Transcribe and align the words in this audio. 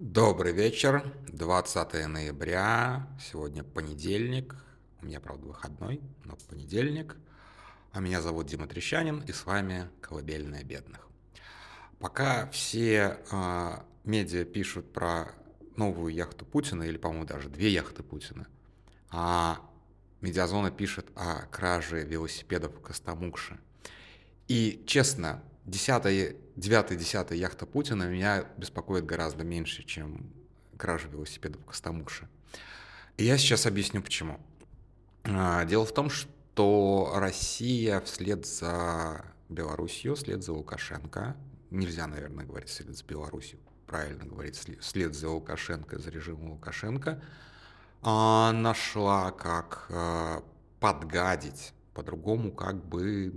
Добрый 0.00 0.52
вечер, 0.52 1.12
20 1.26 2.06
ноября, 2.06 3.08
сегодня 3.20 3.64
понедельник, 3.64 4.54
у 5.02 5.06
меня, 5.06 5.18
правда, 5.18 5.48
выходной, 5.48 6.00
но 6.24 6.38
понедельник. 6.48 7.16
А 7.90 7.98
меня 7.98 8.22
зовут 8.22 8.46
Дима 8.46 8.68
Трещанин, 8.68 9.22
и 9.22 9.32
с 9.32 9.44
вами 9.44 9.90
«Колыбельная 10.00 10.62
бедных». 10.62 11.08
Пока 11.98 12.48
все 12.50 13.18
э, 13.28 13.70
медиа 14.04 14.44
пишут 14.44 14.92
про 14.92 15.32
новую 15.74 16.14
яхту 16.14 16.46
Путина, 16.46 16.84
или, 16.84 16.96
по-моему, 16.96 17.24
даже 17.24 17.48
две 17.48 17.68
яхты 17.70 18.04
Путина, 18.04 18.46
а 19.10 19.60
Медиазона 20.20 20.70
пишет 20.70 21.06
о 21.16 21.46
краже 21.46 22.04
велосипедов 22.04 22.72
в 22.76 22.80
Костомукше. 22.82 23.58
И, 24.46 24.84
честно, 24.86 25.42
10 25.68 26.36
9 26.56 26.98
10 26.98 27.30
яхта 27.32 27.66
Путина 27.66 28.04
меня 28.04 28.46
беспокоит 28.56 29.04
гораздо 29.04 29.44
меньше, 29.44 29.84
чем 29.84 30.32
кража 30.76 31.08
велосипедов 31.08 31.62
в 31.62 31.66
Костомукше. 31.66 32.28
И 33.16 33.24
я 33.24 33.36
сейчас 33.36 33.66
объясню 33.66 34.02
почему. 34.02 34.40
А, 35.24 35.64
дело 35.64 35.84
в 35.84 35.92
том, 35.92 36.08
что 36.08 37.12
Россия 37.16 38.00
вслед 38.00 38.46
за 38.46 39.24
Белоруссией, 39.48 40.14
вслед 40.14 40.42
за 40.42 40.52
Лукашенко, 40.52 41.36
нельзя, 41.70 42.06
наверное, 42.06 42.46
говорить 42.46 42.70
вслед 42.70 42.96
за 42.96 43.04
Белоруссией, 43.04 43.60
правильно 43.86 44.24
говорить 44.24 44.56
вслед 44.80 45.14
за 45.14 45.28
Лукашенко, 45.28 45.98
за 45.98 46.10
режимом 46.10 46.52
Лукашенко, 46.52 47.22
а, 48.00 48.52
нашла 48.52 49.32
как 49.32 49.86
а, 49.90 50.42
подгадить, 50.80 51.74
по-другому 51.92 52.52
как 52.52 52.84
бы 52.84 53.34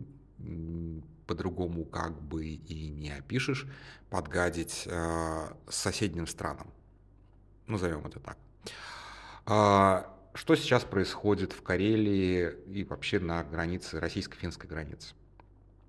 по-другому 1.32 1.86
как 1.86 2.22
бы 2.22 2.46
и 2.46 2.90
не 2.90 3.10
опишешь, 3.10 3.66
подгадить 4.10 4.84
э, 4.86 5.54
соседним 5.70 6.28
странам. 6.28 6.68
Назовем 7.68 8.06
это 8.06 8.20
так. 8.20 8.38
А, 9.46 10.14
что 10.34 10.56
сейчас 10.56 10.84
происходит 10.84 11.54
в 11.54 11.62
Карелии 11.62 12.52
и 12.68 12.84
вообще 12.84 13.22
на 13.22 13.46
границе, 13.46 14.02
российско-финской 14.02 14.68
границы? 14.68 15.16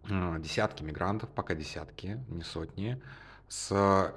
А, 0.09 0.39
десятки 0.39 0.85
мигрантов, 0.85 1.29
пока 1.31 1.57
десятки, 1.57 2.25
не 2.29 2.45
сотни, 2.45 3.03
с 3.49 4.13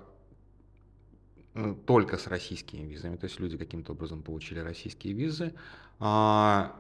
э, 1.56 1.74
только 1.88 2.18
с 2.20 2.28
российскими 2.28 2.84
визами, 2.84 3.18
то 3.18 3.26
есть 3.26 3.40
люди 3.40 3.58
каким-то 3.58 3.94
образом 3.94 4.22
получили 4.22 4.60
российские 4.60 5.14
визы, 5.14 5.56
а, 6.00 6.80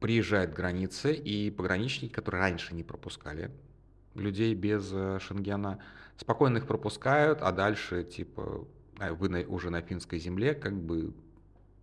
приезжает 0.00 0.52
к 0.52 0.56
границе, 0.56 1.12
и 1.12 1.50
пограничники, 1.50 2.12
которые 2.12 2.40
раньше 2.40 2.74
не 2.74 2.82
пропускали 2.82 3.50
людей 4.14 4.54
без 4.54 4.90
э, 4.92 5.18
Шенгена, 5.20 5.78
спокойно 6.16 6.58
их 6.58 6.66
пропускают, 6.66 7.40
а 7.42 7.52
дальше, 7.52 8.02
типа, 8.02 8.66
вы 8.98 9.44
уже 9.44 9.70
на 9.70 9.80
финской 9.80 10.18
земле, 10.18 10.54
как 10.54 10.74
бы 10.74 11.14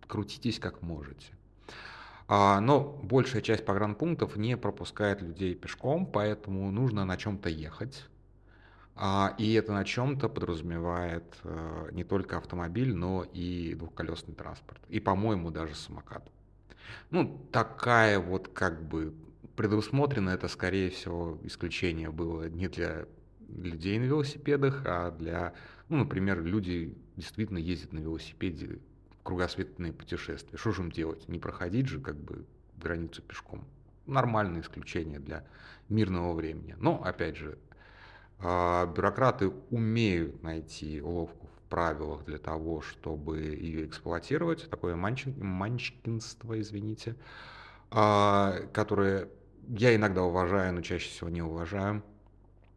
крутитесь 0.06 0.58
как 0.58 0.82
можете. 0.82 1.32
А, 2.26 2.60
но 2.60 2.80
большая 2.80 3.40
часть 3.40 3.64
погранпунктов 3.64 4.36
не 4.36 4.56
пропускает 4.56 5.22
людей 5.22 5.54
пешком, 5.54 6.06
поэтому 6.06 6.70
нужно 6.70 7.04
на 7.04 7.16
чем-то 7.16 7.48
ехать. 7.48 8.04
А, 8.94 9.34
и 9.38 9.54
это 9.54 9.72
на 9.72 9.84
чем-то 9.84 10.28
подразумевает 10.28 11.24
а, 11.44 11.88
не 11.92 12.04
только 12.04 12.36
автомобиль, 12.36 12.94
но 12.94 13.24
и 13.24 13.74
двухколесный 13.74 14.34
транспорт. 14.34 14.80
И, 14.88 15.00
по-моему, 15.00 15.50
даже 15.50 15.74
самокат. 15.74 16.28
Ну, 17.10 17.46
такая 17.52 18.18
вот 18.18 18.48
как 18.48 18.82
бы 18.82 19.14
предусмотрено, 19.56 20.30
это, 20.30 20.48
скорее 20.48 20.90
всего, 20.90 21.38
исключение 21.42 22.10
было 22.10 22.48
не 22.48 22.68
для 22.68 23.06
людей 23.48 23.98
на 23.98 24.04
велосипедах, 24.04 24.82
а 24.84 25.10
для, 25.10 25.54
ну, 25.88 25.98
например, 25.98 26.42
люди 26.42 26.94
действительно 27.16 27.58
ездят 27.58 27.92
на 27.92 27.98
велосипеде 27.98 28.78
в 29.18 29.22
кругосветные 29.22 29.92
путешествия. 29.92 30.56
Что 30.56 30.72
же 30.72 30.82
им 30.82 30.92
делать? 30.92 31.28
Не 31.28 31.38
проходить 31.38 31.88
же 31.88 32.00
как 32.00 32.16
бы 32.16 32.44
границу 32.76 33.22
пешком. 33.22 33.64
Нормальное 34.06 34.60
исключение 34.60 35.18
для 35.18 35.44
мирного 35.88 36.34
времени. 36.34 36.76
Но, 36.78 37.02
опять 37.02 37.36
же, 37.36 37.58
а, 38.38 38.86
бюрократы 38.86 39.48
умеют 39.70 40.42
найти 40.42 41.00
уловку 41.00 41.48
правилах 41.68 42.24
для 42.24 42.38
того, 42.38 42.80
чтобы 42.80 43.38
ее 43.40 43.86
эксплуатировать, 43.86 44.68
такое 44.70 44.96
манчин, 44.96 45.34
манчкинство, 45.38 46.60
извините, 46.60 47.16
а, 47.90 48.54
которое 48.72 49.28
я 49.68 49.94
иногда 49.94 50.22
уважаю, 50.22 50.74
но 50.74 50.82
чаще 50.82 51.08
всего 51.08 51.30
не 51.30 51.42
уважаю. 51.42 52.02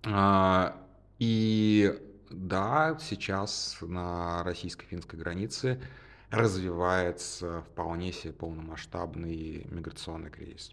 А, 0.05 0.77
и 1.19 1.97
да, 2.29 2.97
сейчас 2.99 3.77
на 3.81 4.43
российско-финской 4.43 5.19
границе 5.19 5.81
развивается 6.29 7.61
вполне 7.61 8.11
себе 8.13 8.33
полномасштабный 8.33 9.67
миграционный 9.69 10.29
кризис. 10.29 10.71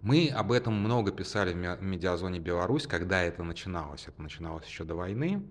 Мы 0.00 0.28
об 0.28 0.52
этом 0.52 0.74
много 0.74 1.10
писали 1.10 1.52
в 1.52 1.82
медиазоне 1.82 2.38
Беларусь, 2.38 2.86
когда 2.86 3.22
это 3.22 3.42
начиналось. 3.42 4.06
Это 4.06 4.22
начиналось 4.22 4.66
еще 4.66 4.84
до 4.84 4.94
войны 4.94 5.42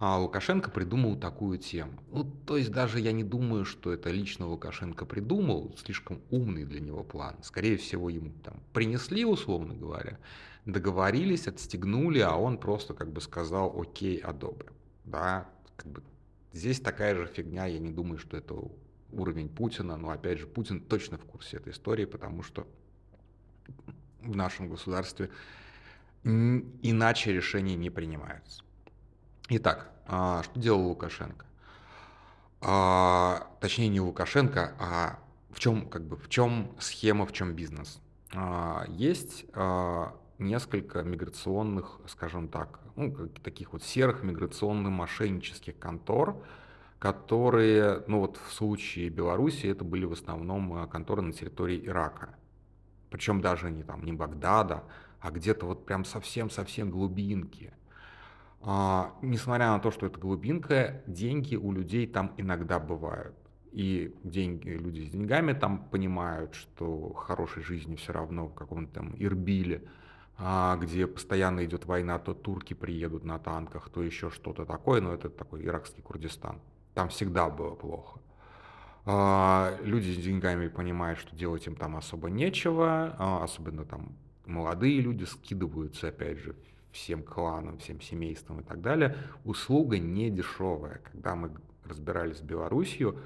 а 0.00 0.18
Лукашенко 0.18 0.70
придумал 0.70 1.14
такую 1.14 1.58
тему. 1.58 1.92
Ну, 2.10 2.24
то 2.24 2.56
есть 2.56 2.72
даже 2.72 3.00
я 3.00 3.12
не 3.12 3.22
думаю, 3.22 3.66
что 3.66 3.92
это 3.92 4.10
лично 4.10 4.46
Лукашенко 4.46 5.04
придумал, 5.04 5.76
слишком 5.76 6.22
умный 6.30 6.64
для 6.64 6.80
него 6.80 7.04
план. 7.04 7.36
Скорее 7.42 7.76
всего, 7.76 8.08
ему 8.08 8.32
там 8.42 8.62
принесли, 8.72 9.26
условно 9.26 9.74
говоря, 9.74 10.18
договорились, 10.64 11.46
отстегнули, 11.46 12.20
а 12.20 12.34
он 12.34 12.56
просто 12.56 12.94
как 12.94 13.12
бы 13.12 13.20
сказал, 13.20 13.78
окей, 13.78 14.16
одобрим. 14.16 14.72
Да, 15.04 15.46
как 15.76 15.92
бы 15.92 16.02
здесь 16.54 16.80
такая 16.80 17.14
же 17.14 17.26
фигня, 17.26 17.66
я 17.66 17.78
не 17.78 17.90
думаю, 17.90 18.16
что 18.16 18.38
это 18.38 18.54
уровень 19.12 19.50
Путина, 19.50 19.98
но 19.98 20.08
опять 20.08 20.38
же, 20.38 20.46
Путин 20.46 20.80
точно 20.80 21.18
в 21.18 21.26
курсе 21.26 21.58
этой 21.58 21.74
истории, 21.74 22.06
потому 22.06 22.42
что 22.42 22.66
в 24.22 24.34
нашем 24.34 24.70
государстве 24.70 25.28
иначе 26.24 27.34
решения 27.34 27.76
не 27.76 27.90
принимаются. 27.90 28.62
Итак, 29.52 29.90
а, 30.06 30.44
что 30.44 30.60
делал 30.60 30.86
Лукашенко? 30.86 31.44
А, 32.60 33.48
точнее, 33.60 33.88
не 33.88 34.00
Лукашенко, 34.00 34.76
а 34.78 35.18
в 35.50 35.58
чем, 35.58 35.88
как 35.88 36.04
бы, 36.04 36.16
в 36.16 36.28
чем 36.28 36.70
схема, 36.78 37.26
в 37.26 37.32
чем 37.32 37.54
бизнес? 37.54 38.00
А, 38.32 38.84
есть 38.86 39.46
несколько 40.38 41.02
миграционных, 41.02 41.98
скажем 42.06 42.46
так, 42.46 42.78
ну, 42.94 43.12
таких 43.42 43.72
вот 43.72 43.82
серых 43.82 44.22
миграционно-мошеннических 44.22 45.76
контор, 45.80 46.36
которые, 47.00 48.04
ну 48.06 48.20
вот 48.20 48.36
в 48.36 48.52
случае 48.52 49.08
Беларуси 49.08 49.66
это 49.66 49.82
были 49.82 50.04
в 50.04 50.12
основном 50.12 50.88
конторы 50.88 51.22
на 51.22 51.32
территории 51.32 51.84
Ирака. 51.84 52.36
Причем 53.10 53.40
даже 53.40 53.68
не 53.72 53.82
там, 53.82 54.04
не 54.04 54.12
Багдада, 54.12 54.84
а 55.18 55.32
где-то 55.32 55.66
вот 55.66 55.86
прям 55.86 56.04
совсем-совсем 56.04 56.90
глубинки. 56.90 57.74
А, 58.62 59.14
несмотря 59.22 59.70
на 59.70 59.78
то, 59.78 59.90
что 59.90 60.06
это 60.06 60.18
глубинка, 60.18 61.02
деньги 61.06 61.56
у 61.56 61.72
людей 61.72 62.06
там 62.06 62.32
иногда 62.36 62.78
бывают. 62.78 63.34
И 63.72 64.14
деньги, 64.24 64.68
люди 64.70 65.00
с 65.06 65.10
деньгами 65.10 65.52
там 65.52 65.84
понимают, 65.84 66.54
что 66.54 67.12
хорошей 67.14 67.62
жизни 67.62 67.96
все 67.96 68.12
равно 68.12 68.48
в 68.48 68.54
каком-то 68.54 68.92
там 68.94 69.14
Ирбиле, 69.16 69.84
а, 70.36 70.76
где 70.76 71.06
постоянно 71.06 71.64
идет 71.64 71.86
война, 71.86 72.18
то 72.18 72.34
турки 72.34 72.74
приедут 72.74 73.24
на 73.24 73.38
танках, 73.38 73.88
то 73.90 74.02
еще 74.02 74.30
что-то 74.30 74.64
такое, 74.64 75.00
но 75.00 75.14
это 75.14 75.30
такой 75.30 75.64
иракский 75.64 76.02
Курдистан. 76.02 76.60
Там 76.94 77.08
всегда 77.08 77.48
было 77.48 77.74
плохо. 77.74 78.20
А, 79.06 79.78
люди 79.82 80.10
с 80.10 80.16
деньгами 80.16 80.68
понимают, 80.68 81.18
что 81.18 81.34
делать 81.34 81.66
им 81.66 81.76
там 81.76 81.96
особо 81.96 82.28
нечего, 82.28 83.14
а, 83.18 83.44
особенно 83.44 83.84
там 83.84 84.16
молодые 84.46 85.00
люди 85.00 85.24
скидываются, 85.24 86.08
опять 86.08 86.38
же, 86.38 86.56
всем 86.92 87.22
кланам, 87.22 87.78
всем 87.78 88.00
семействам 88.00 88.60
и 88.60 88.62
так 88.62 88.80
далее, 88.80 89.16
услуга 89.44 89.98
не 89.98 90.30
дешевая. 90.30 91.00
Когда 91.12 91.34
мы 91.34 91.50
разбирались 91.84 92.38
с 92.38 92.42
Белоруссию, 92.42 93.18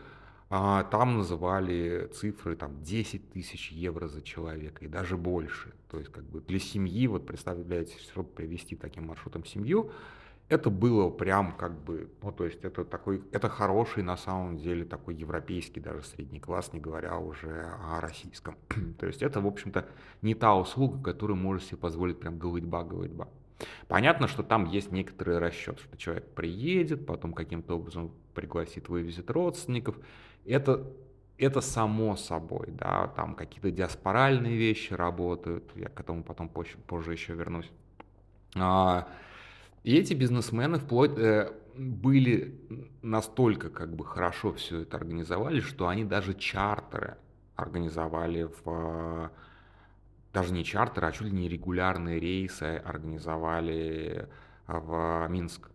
а, 0.51 0.85
там 0.85 1.19
называли 1.19 2.09
цифры 2.15 2.55
там 2.55 2.83
10 2.83 3.33
тысяч 3.33 3.73
евро 3.73 4.09
за 4.09 4.23
человека 4.23 4.85
и 4.85 4.89
даже 4.89 5.17
больше. 5.17 5.73
То 5.91 5.99
есть 5.99 6.13
как 6.13 6.25
бы 6.25 6.41
для 6.41 6.59
семьи, 6.59 7.07
вот 7.07 7.27
представляете, 7.27 7.99
чтобы 7.99 8.29
привести 8.29 8.77
таким 8.77 9.07
маршрутом 9.07 9.45
семью, 9.45 9.91
это 10.49 10.69
было 10.69 11.09
прям 11.09 11.53
как 11.53 11.83
бы, 11.83 12.11
ну 12.23 12.31
то 12.31 12.45
есть 12.45 12.63
это 12.65 12.85
такой, 12.85 13.23
это 13.33 13.49
хороший 13.49 14.03
на 14.03 14.17
самом 14.17 14.59
деле 14.59 14.85
такой 14.85 15.15
европейский 15.15 15.81
даже 15.81 16.03
средний 16.03 16.41
класс, 16.41 16.73
не 16.73 16.81
говоря 16.81 17.17
уже 17.17 17.73
о 17.81 18.01
российском. 18.01 18.57
то 18.99 19.07
есть 19.07 19.23
это, 19.23 19.41
в 19.41 19.47
общем-то, 19.47 19.89
не 20.21 20.35
та 20.35 20.55
услуга, 20.55 21.03
которую 21.03 21.37
можешь 21.37 21.67
себе 21.69 21.79
позволить 21.79 22.21
прям 22.21 22.39
голытьба-голытьба. 22.39 23.29
Понятно, 23.89 24.29
что 24.29 24.43
там 24.43 24.67
есть 24.67 24.93
некоторый 24.93 25.39
расчет, 25.39 25.79
что 25.81 25.97
человек 25.97 26.27
приедет, 26.35 27.07
потом 27.07 27.33
каким-то 27.33 27.77
образом 27.77 28.13
пригласит, 28.35 28.89
вывезет 28.89 29.31
родственников. 29.31 29.97
Это, 30.45 30.91
это 31.39 31.61
само 31.61 32.17
собой, 32.17 32.69
да, 32.71 33.09
там 33.09 33.35
какие-то 33.35 33.71
диаспоральные 33.71 34.57
вещи 34.57 34.93
работают, 34.93 35.71
я 35.75 35.89
к 35.89 36.01
этому 36.01 36.23
потом 36.23 36.49
позже, 36.49 36.77
позже 36.87 37.13
еще 37.13 37.35
вернусь. 37.35 37.71
А, 38.57 39.09
и 39.83 39.97
эти 39.97 40.15
бизнесмены 40.15 40.79
вплоть, 40.79 41.19
э, 41.19 41.53
были 41.77 42.61
настолько 43.03 43.69
как 43.69 43.95
бы 43.95 44.05
хорошо 44.05 44.53
все 44.53 44.81
это 44.81 44.97
организовали, 44.97 45.61
что 45.61 45.89
они 45.89 46.05
даже 46.05 46.35
чартеры 46.35 47.17
организовали 47.57 48.49
в 48.65 49.31
даже 50.35 50.53
не 50.53 50.65
чартеры, 50.65 51.07
а 51.07 51.13
чуть 51.13 51.29
ли 51.29 51.33
не 51.33 51.49
регулярные 51.49 52.19
рейсы 52.19 52.83
организовали 52.85 54.29
в 54.67 55.27
Минск. 55.29 55.71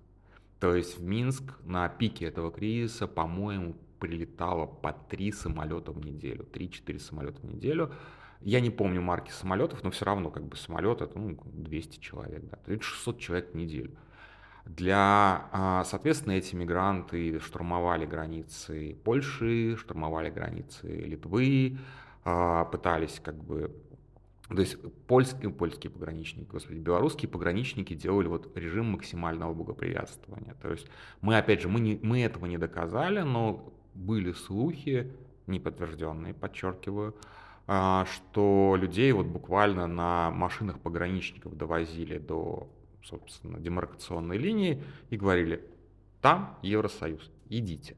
То 0.59 0.75
есть 0.75 0.99
в 0.99 1.03
Минск 1.03 1.43
на 1.63 1.87
пике 1.87 2.25
этого 2.25 2.51
кризиса, 2.51 3.07
по-моему, 3.07 3.75
прилетало 3.99 4.65
по 4.65 4.91
три 4.91 5.31
самолета 5.31 5.91
в 5.91 6.05
неделю, 6.05 6.45
3-4 6.51 6.99
самолета 6.99 7.39
в 7.41 7.45
неделю. 7.45 7.93
Я 8.41 8.59
не 8.59 8.69
помню 8.69 9.01
марки 9.01 9.31
самолетов, 9.31 9.83
но 9.83 9.91
все 9.91 10.05
равно 10.05 10.29
как 10.29 10.43
бы 10.43 10.55
самолет 10.57 11.01
это 11.01 11.17
ну, 11.17 11.37
200 11.45 11.99
человек, 11.99 12.43
да, 12.49 12.59
это 12.65 12.83
600 12.83 13.19
человек 13.19 13.51
в 13.51 13.55
неделю. 13.55 13.91
Для, 14.65 15.49
а, 15.51 15.83
соответственно, 15.85 16.33
эти 16.33 16.55
мигранты 16.55 17.39
штурмовали 17.39 18.05
границы 18.05 18.97
Польши, 19.03 19.75
штурмовали 19.77 20.29
границы 20.29 20.87
Литвы, 20.87 21.77
а, 22.23 22.65
пытались 22.65 23.19
как 23.19 23.35
бы 23.35 23.71
то 24.49 24.61
есть 24.61 24.77
польские, 25.05 25.51
польские 25.51 25.91
пограничники, 25.91 26.47
господи, 26.49 26.79
белорусские 26.79 27.29
пограничники 27.29 27.93
делали 27.93 28.27
вот 28.27 28.57
режим 28.57 28.87
максимального 28.87 29.53
благоприятствования. 29.53 30.55
То 30.61 30.71
есть 30.71 30.87
мы, 31.21 31.37
опять 31.37 31.61
же, 31.61 31.69
мы, 31.69 31.79
не, 31.79 31.99
мы 32.01 32.21
этого 32.21 32.47
не 32.47 32.57
доказали, 32.57 33.19
но 33.21 33.71
были 33.93 34.31
слухи, 34.31 35.11
неподтвержденные, 35.45 36.33
подчеркиваю, 36.33 37.15
а, 37.67 38.05
что 38.05 38.75
людей 38.75 39.11
вот 39.11 39.27
буквально 39.27 39.85
на 39.85 40.31
машинах 40.31 40.79
пограничников 40.79 41.55
довозили 41.55 42.17
до, 42.17 42.67
собственно, 43.03 43.59
демаркационной 43.59 44.37
линии 44.39 44.83
и 45.11 45.17
говорили, 45.17 45.63
там 46.21 46.57
Евросоюз, 46.63 47.29
идите. 47.49 47.95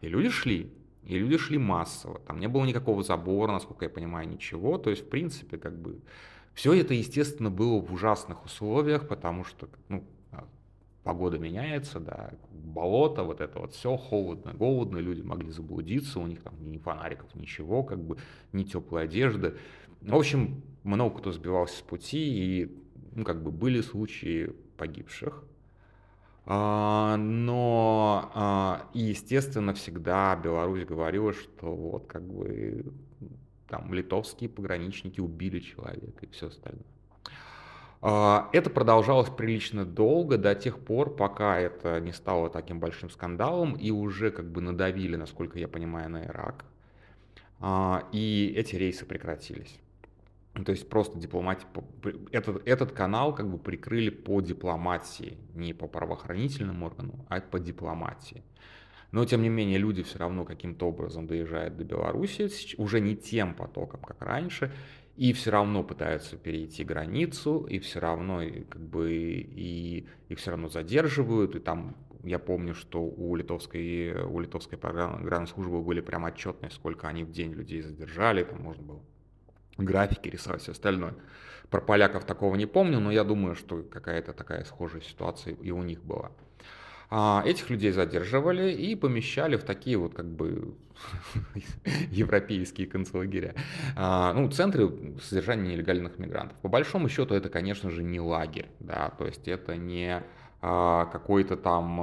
И 0.00 0.08
люди 0.08 0.30
шли, 0.30 0.72
и 1.06 1.18
люди 1.18 1.38
шли 1.38 1.56
массово, 1.56 2.18
там 2.20 2.40
не 2.40 2.48
было 2.48 2.64
никакого 2.64 3.02
забора, 3.02 3.52
насколько 3.52 3.84
я 3.84 3.90
понимаю, 3.90 4.28
ничего, 4.28 4.76
то 4.76 4.90
есть, 4.90 5.06
в 5.06 5.08
принципе, 5.08 5.56
как 5.56 5.78
бы, 5.80 6.00
все 6.52 6.72
это, 6.72 6.94
естественно, 6.94 7.50
было 7.50 7.80
в 7.80 7.92
ужасных 7.92 8.44
условиях, 8.44 9.06
потому 9.06 9.44
что, 9.44 9.68
ну, 9.88 10.04
а, 10.32 10.44
погода 11.04 11.38
меняется, 11.38 12.00
да, 12.00 12.32
болото, 12.50 13.22
вот 13.22 13.40
это 13.40 13.60
вот 13.60 13.72
все 13.72 13.96
холодно, 13.96 14.52
голодно, 14.52 14.98
люди 14.98 15.22
могли 15.22 15.50
заблудиться, 15.50 16.18
у 16.18 16.26
них 16.26 16.42
там 16.42 16.54
ни 16.70 16.78
фонариков, 16.78 17.32
ничего, 17.34 17.84
как 17.84 18.02
бы, 18.02 18.16
ни 18.52 18.64
теплой 18.64 19.04
одежды. 19.04 19.56
В 20.00 20.14
общем, 20.14 20.62
много 20.82 21.18
кто 21.18 21.30
сбивался 21.30 21.78
с 21.78 21.82
пути, 21.82 22.18
и, 22.18 22.76
ну, 23.14 23.24
как 23.24 23.42
бы, 23.42 23.52
были 23.52 23.80
случаи 23.80 24.52
погибших, 24.76 25.44
а, 26.46 27.16
но, 27.16 27.65
а, 28.96 29.08
естественно, 29.08 29.74
всегда 29.74 30.36
Беларусь 30.36 30.84
говорила, 30.84 31.32
что 31.32 31.74
вот 31.74 32.06
как 32.06 32.22
бы 32.22 32.84
там 33.68 33.92
литовские 33.92 34.48
пограничники 34.48 35.20
убили 35.20 35.60
человека 35.60 36.24
и 36.24 36.30
все 36.30 36.48
остальное. 36.48 36.84
А, 38.02 38.48
это 38.52 38.70
продолжалось 38.70 39.30
прилично 39.30 39.84
долго, 39.84 40.38
до 40.38 40.54
тех 40.54 40.78
пор, 40.78 41.14
пока 41.14 41.58
это 41.58 42.00
не 42.00 42.12
стало 42.12 42.50
таким 42.50 42.80
большим 42.80 43.10
скандалом 43.10 43.74
и 43.74 43.90
уже 43.90 44.30
как 44.30 44.50
бы 44.50 44.60
надавили, 44.60 45.16
насколько 45.16 45.58
я 45.58 45.68
понимаю, 45.68 46.10
на 46.10 46.24
Ирак. 46.24 46.64
И 48.12 48.54
эти 48.54 48.76
рейсы 48.76 49.06
прекратились. 49.06 49.80
То 50.64 50.72
есть 50.72 50.88
просто 50.88 51.18
дипломатия, 51.18 51.66
этот, 52.32 52.66
этот 52.66 52.92
канал 52.92 53.34
как 53.34 53.50
бы 53.50 53.58
прикрыли 53.58 54.10
по 54.10 54.40
дипломатии, 54.40 55.36
не 55.54 55.74
по 55.74 55.86
правоохранительным 55.86 56.82
органам, 56.82 57.26
а 57.28 57.40
по 57.40 57.58
дипломатии. 57.58 58.42
Но, 59.16 59.24
тем 59.24 59.40
не 59.40 59.48
менее, 59.48 59.78
люди 59.78 60.02
все 60.02 60.18
равно 60.18 60.44
каким-то 60.44 60.88
образом 60.88 61.26
доезжают 61.26 61.78
до 61.78 61.84
Беларуси, 61.84 62.50
уже 62.76 63.00
не 63.00 63.16
тем 63.16 63.54
потоком, 63.54 64.02
как 64.02 64.20
раньше, 64.20 64.70
и 65.16 65.32
все 65.32 65.50
равно 65.52 65.82
пытаются 65.82 66.36
перейти 66.36 66.84
границу, 66.84 67.60
и 67.60 67.78
все 67.78 67.98
равно 68.00 68.42
как 68.68 68.82
бы 68.82 69.10
и 69.10 70.06
их 70.28 70.38
все 70.38 70.50
равно 70.50 70.68
задерживают, 70.68 71.56
и 71.56 71.60
там 71.60 71.96
я 72.24 72.38
помню, 72.38 72.74
что 72.74 73.00
у 73.00 73.34
литовской, 73.36 74.22
у 74.22 74.38
литовской 74.38 74.76
программной 74.76 75.46
службы 75.46 75.80
были 75.80 76.02
прям 76.02 76.26
отчетные, 76.26 76.70
сколько 76.70 77.08
они 77.08 77.24
в 77.24 77.30
день 77.30 77.54
людей 77.54 77.80
задержали, 77.80 78.44
там 78.44 78.60
можно 78.60 78.82
было 78.82 79.02
графики 79.78 80.28
рисовать, 80.28 80.60
все 80.60 80.72
остальное. 80.72 81.14
Про 81.70 81.80
поляков 81.80 82.26
такого 82.26 82.54
не 82.54 82.66
помню, 82.66 83.00
но 83.00 83.10
я 83.10 83.24
думаю, 83.24 83.54
что 83.54 83.82
какая-то 83.82 84.34
такая 84.34 84.64
схожая 84.64 85.00
ситуация 85.00 85.54
и 85.54 85.70
у 85.70 85.82
них 85.82 86.04
была. 86.04 86.32
А 87.08 87.42
этих 87.46 87.70
людей 87.70 87.92
задерживали 87.92 88.72
и 88.72 88.96
помещали 88.96 89.56
в 89.56 89.62
такие 89.62 89.96
вот 89.96 90.14
как 90.14 90.26
бы 90.26 90.74
европейские 92.10 92.86
концлагеря. 92.86 93.54
А, 93.94 94.32
ну, 94.32 94.50
центры 94.50 94.90
содержания 95.22 95.74
нелегальных 95.74 96.18
мигрантов. 96.18 96.58
По 96.58 96.68
большому 96.68 97.08
счету 97.08 97.34
это, 97.34 97.48
конечно 97.48 97.90
же, 97.90 98.02
не 98.02 98.20
лагерь, 98.20 98.68
да, 98.80 99.10
то 99.18 99.26
есть 99.26 99.46
это 99.46 99.76
не 99.76 100.22
а, 100.62 101.06
какое-то 101.06 101.56
там 101.56 102.00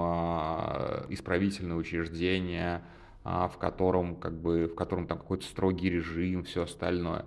исправительное 1.09 1.75
учреждение, 1.75 2.81
в 3.23 3.53
котором 3.59 4.15
как 4.15 4.33
бы 4.39 4.67
в 4.67 4.75
котором 4.75 5.07
там 5.07 5.17
какой-то 5.17 5.45
строгий 5.45 5.89
режим, 5.89 6.43
все 6.43 6.63
остальное. 6.63 7.25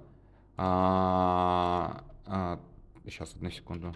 Сейчас, 3.06 3.34
одну 3.34 3.50
секунду. 3.50 3.94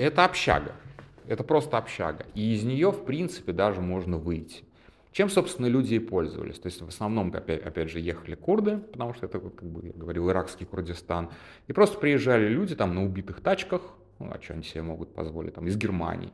Это 0.00 0.24
общага. 0.24 0.72
Это 1.28 1.44
просто 1.44 1.76
общага. 1.76 2.24
И 2.34 2.54
из 2.54 2.64
нее, 2.64 2.90
в 2.90 3.04
принципе, 3.04 3.52
даже 3.52 3.82
можно 3.82 4.16
выйти. 4.16 4.64
Чем, 5.12 5.28
собственно, 5.28 5.66
люди 5.66 5.96
и 5.96 5.98
пользовались. 5.98 6.58
То 6.58 6.68
есть 6.68 6.80
в 6.80 6.88
основном, 6.88 7.30
опять, 7.34 7.62
опять 7.62 7.90
же, 7.90 8.00
ехали 8.00 8.34
курды, 8.34 8.78
потому 8.78 9.12
что 9.12 9.26
это, 9.26 9.40
как 9.40 9.62
бы 9.62 9.88
я 9.88 9.92
говорил, 9.92 10.30
иракский 10.30 10.64
Курдистан. 10.64 11.28
И 11.66 11.74
просто 11.74 11.98
приезжали 11.98 12.48
люди 12.48 12.74
там 12.74 12.94
на 12.94 13.04
убитых 13.04 13.42
тачках, 13.42 13.82
ну, 14.18 14.30
а 14.32 14.40
что 14.40 14.54
они 14.54 14.62
себе 14.62 14.82
могут 14.82 15.14
позволить, 15.14 15.54
там, 15.54 15.66
из 15.66 15.76
Германии. 15.76 16.32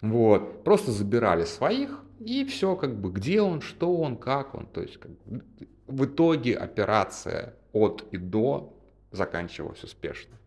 Вот, 0.00 0.64
просто 0.64 0.90
забирали 0.90 1.44
своих, 1.44 2.00
и 2.18 2.46
все, 2.46 2.76
как 2.76 2.98
бы, 2.98 3.10
где 3.10 3.42
он, 3.42 3.60
что 3.60 3.94
он, 3.94 4.16
как 4.16 4.54
он. 4.54 4.66
То 4.66 4.80
есть, 4.80 4.96
как 4.96 5.10
бы, 5.10 5.44
в 5.86 6.06
итоге 6.06 6.56
операция 6.56 7.56
от 7.74 8.06
и 8.10 8.16
до 8.16 8.74
заканчивалась 9.10 9.84
успешно. 9.84 10.38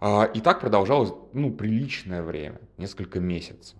А, 0.00 0.24
и 0.24 0.40
так 0.40 0.60
продолжалось, 0.60 1.12
ну, 1.32 1.52
приличное 1.52 2.22
время, 2.22 2.60
несколько 2.78 3.20
месяцев. 3.20 3.76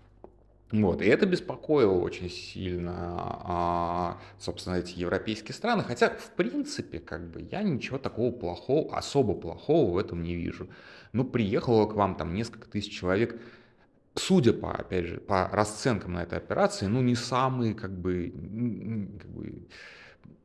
Вот, 0.70 1.02
и 1.02 1.06
это 1.06 1.26
беспокоило 1.26 1.98
очень 1.98 2.30
сильно, 2.30 2.94
а, 2.96 4.18
собственно, 4.38 4.76
эти 4.76 4.98
европейские 4.98 5.54
страны. 5.54 5.82
Хотя, 5.82 6.10
в 6.10 6.30
принципе, 6.36 7.00
как 7.00 7.28
бы 7.28 7.48
я 7.50 7.62
ничего 7.62 7.98
такого 7.98 8.30
плохого, 8.30 8.96
особо 8.96 9.34
плохого 9.34 9.92
в 9.92 9.98
этом 9.98 10.22
не 10.22 10.36
вижу. 10.36 10.68
Ну, 11.12 11.24
приехало 11.24 11.86
к 11.86 11.94
вам 11.94 12.14
там 12.14 12.34
несколько 12.34 12.68
тысяч 12.68 12.96
человек 12.96 13.40
судя 14.16 14.52
по, 14.52 14.72
опять 14.72 15.06
же, 15.06 15.18
по 15.18 15.48
расценкам 15.48 16.14
на 16.14 16.22
этой 16.22 16.38
операции, 16.38 16.86
ну, 16.86 17.00
не 17.00 17.14
самые, 17.14 17.74
как 17.74 17.92
бы, 17.92 18.32
как 19.20 19.30
бы 19.30 19.62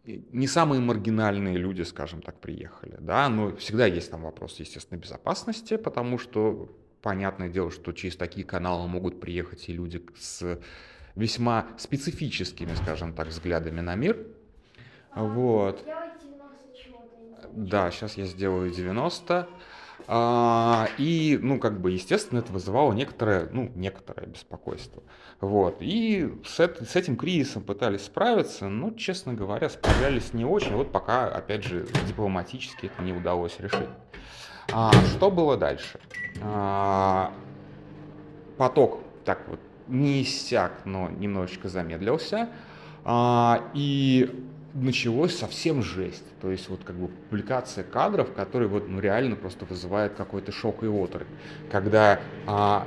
не 0.05 0.47
самые 0.47 0.81
маргинальные 0.81 1.57
люди, 1.57 1.81
скажем 1.81 2.21
так, 2.21 2.39
приехали, 2.39 2.95
да, 2.99 3.27
но 3.29 3.55
всегда 3.55 3.87
есть 3.87 4.11
там 4.11 4.21
вопрос, 4.21 4.59
естественно, 4.59 4.99
безопасности, 4.99 5.77
потому 5.77 6.17
что 6.19 6.69
понятное 7.01 7.49
дело, 7.49 7.71
что 7.71 7.91
через 7.91 8.15
такие 8.15 8.45
каналы 8.45 8.87
могут 8.87 9.19
приехать 9.19 9.67
и 9.69 9.73
люди 9.73 10.01
с 10.17 10.59
весьма 11.15 11.67
специфическими, 11.77 12.73
скажем 12.75 13.13
так, 13.13 13.27
взглядами 13.27 13.81
на 13.81 13.95
мир, 13.95 14.17
а, 15.13 15.23
вот. 15.23 15.83
Да, 17.53 17.89
сейчас 17.89 18.17
я 18.17 18.25
сделаю 18.25 18.69
90. 18.69 19.47
А, 20.07 20.87
и, 20.97 21.39
ну, 21.41 21.59
как 21.59 21.81
бы, 21.81 21.91
естественно, 21.91 22.39
это 22.39 22.51
вызывало 22.51 22.93
некоторое, 22.93 23.49
ну, 23.51 23.71
некоторое 23.75 24.27
беспокойство. 24.27 25.01
Вот. 25.41 25.77
И 25.79 26.31
с, 26.45 26.59
это, 26.59 26.85
с 26.85 26.95
этим 26.95 27.15
кризисом 27.15 27.63
пытались 27.63 28.05
справиться, 28.05 28.67
но, 28.67 28.91
честно 28.91 29.33
говоря, 29.33 29.69
справлялись 29.69 30.33
не 30.33 30.45
очень. 30.45 30.75
Вот 30.75 30.91
пока, 30.91 31.27
опять 31.27 31.63
же, 31.63 31.87
дипломатически 32.07 32.87
это 32.87 33.01
не 33.01 33.13
удалось 33.13 33.59
решить. 33.59 33.89
А, 34.71 34.91
что 35.15 35.31
было 35.31 35.57
дальше? 35.57 35.99
А, 36.41 37.31
поток 38.57 38.99
так 39.23 39.39
вот 39.47 39.59
не 39.87 40.21
иссяк, 40.21 40.71
но 40.85 41.09
немножечко 41.09 41.67
замедлился. 41.67 42.49
А, 43.03 43.63
и 43.73 44.47
началось 44.75 45.35
совсем 45.35 45.81
жесть. 45.81 46.25
То 46.41 46.51
есть 46.51 46.69
вот 46.69 46.83
как 46.83 46.95
бы 46.97 47.07
публикация 47.07 47.83
кадров, 47.83 48.33
которые 48.33 48.67
вот 48.67 48.87
ну, 48.87 48.99
реально 48.99 49.35
просто 49.35 49.65
вызывает 49.65 50.13
какой-то 50.15 50.51
шок 50.51 50.83
и 50.83 50.87
оторопь. 50.87 51.27
Когда 51.71 52.19
а, 52.45 52.85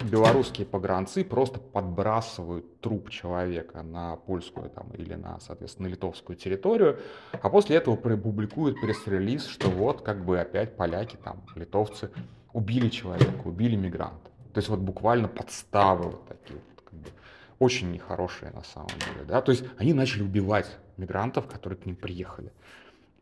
белорусские 0.00 0.66
погранцы 0.66 1.24
просто 1.24 1.58
подбрасывают 1.58 2.80
труп 2.80 3.10
человека 3.10 3.82
на 3.82 4.16
польскую 4.16 4.70
там, 4.70 4.90
или 4.90 5.14
на, 5.14 5.40
соответственно, 5.40 5.88
литовскую 5.88 6.36
территорию, 6.36 7.00
а 7.32 7.50
после 7.50 7.76
этого 7.76 7.96
публикуют 7.96 8.80
пресс-релиз, 8.80 9.46
что 9.46 9.68
вот 9.68 10.02
как 10.02 10.24
бы 10.24 10.38
опять 10.38 10.76
поляки, 10.76 11.16
там, 11.22 11.44
литовцы 11.56 12.10
убили 12.52 12.88
человека, 12.88 13.42
убили 13.44 13.74
мигранта. 13.74 14.30
То 14.52 14.58
есть 14.58 14.68
вот 14.68 14.78
буквально 14.78 15.26
подставы 15.26 16.04
вот 16.04 16.28
такие, 16.28 16.60
вот, 16.60 16.84
как 16.84 16.94
бы, 16.94 17.08
очень 17.58 17.92
нехорошие 17.92 18.50
на 18.52 18.62
самом 18.62 18.88
деле. 18.88 19.24
Да? 19.26 19.40
То 19.40 19.52
есть 19.52 19.64
они 19.78 19.92
начали 19.92 20.22
убивать 20.22 20.78
мигрантов, 20.96 21.46
которые 21.46 21.78
к 21.78 21.86
ним 21.86 21.96
приехали. 21.96 22.52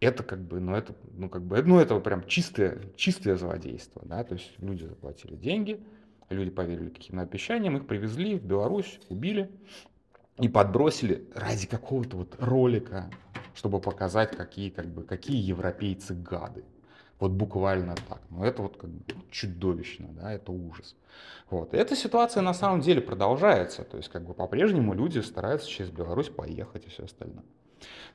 Это 0.01 0.23
как 0.25 0.41
бы, 0.41 0.59
ну 0.61 0.75
это, 0.75 0.95
ну 1.13 1.29
как 1.29 1.43
бы, 1.43 1.63
ну 1.63 1.79
это 1.79 1.99
прям 2.01 2.27
чистое, 2.27 2.81
чистое 2.97 3.37
злодейство, 3.37 4.03
да, 4.05 4.25
то 4.25 4.35
есть 4.35 4.51
люди 4.59 4.85
заплатили 4.85 5.37
деньги, 5.37 5.81
люди 6.29 6.51
поверили 6.51 6.89
каким-то 6.89 7.23
обещаниям, 7.23 7.77
их 7.77 7.87
привезли 7.87 8.37
в 8.37 8.45
Беларусь, 8.45 8.99
убили 9.09 9.49
и 10.39 10.49
подбросили 10.49 11.29
ради 11.37 11.69
какого-то 11.69 12.17
вот 12.17 12.37
ролика, 12.41 13.11
чтобы 13.55 13.81
показать, 13.81 14.37
какие, 14.37 14.71
как 14.71 14.87
бы, 14.87 15.05
какие 15.05 15.41
европейцы 15.41 16.15
гады. 16.15 16.65
Вот 17.23 17.31
буквально 17.31 17.95
так. 18.09 18.21
Но 18.31 18.45
это 18.45 18.63
вот 18.63 18.77
как 18.77 18.91
чудовищно, 19.31 20.09
да, 20.09 20.33
это 20.33 20.51
ужас. 20.51 20.97
Вот. 21.51 21.73
И 21.73 21.77
эта 21.77 21.95
ситуация 21.95 22.43
на 22.43 22.53
самом 22.53 22.81
деле 22.81 23.01
продолжается. 23.01 23.85
То 23.85 23.97
есть 23.97 24.09
как 24.09 24.25
бы 24.25 24.35
по-прежнему 24.35 24.93
люди 24.93 25.21
стараются 25.21 25.69
через 25.69 25.93
Беларусь 25.93 26.31
поехать 26.31 26.85
и 26.85 26.89
все 26.89 27.05
остальное. 27.05 27.45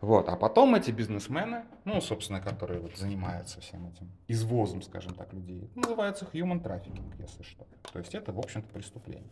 Вот. 0.02 0.28
А 0.28 0.36
потом 0.36 0.76
эти 0.76 0.92
бизнесмены, 0.92 1.64
ну, 1.86 2.02
собственно, 2.02 2.42
которые 2.42 2.82
вот 2.82 2.98
занимаются 2.98 3.62
всем 3.62 3.88
этим 3.88 4.12
извозом, 4.28 4.82
скажем 4.82 5.14
так, 5.14 5.32
людей, 5.32 5.70
называется 5.76 6.28
human 6.34 6.62
trafficking, 6.62 7.10
если 7.18 7.44
что. 7.44 7.66
То 7.94 8.00
есть 8.00 8.14
это, 8.14 8.34
в 8.34 8.40
общем-то, 8.40 8.68
преступление. 8.74 9.32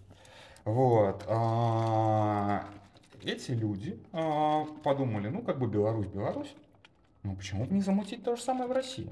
Вот. 0.64 1.26
А, 1.28 2.64
эти 3.22 3.52
люди 3.52 4.02
а, 4.14 4.64
подумали, 4.86 5.28
ну, 5.28 5.42
как 5.42 5.60
бы 5.60 5.68
Беларусь, 5.68 6.08
Беларусь, 6.08 6.56
ну, 7.24 7.36
почему 7.36 7.66
бы 7.66 7.74
не 7.74 7.82
замутить 7.82 8.24
то 8.24 8.38
же 8.38 8.42
самое 8.42 8.70
в 8.70 8.72
России? 8.72 9.12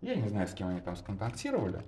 Я 0.00 0.14
не 0.14 0.28
знаю, 0.28 0.46
с 0.46 0.52
кем 0.52 0.68
они 0.68 0.80
там 0.80 0.96
сконтактировали 0.96 1.82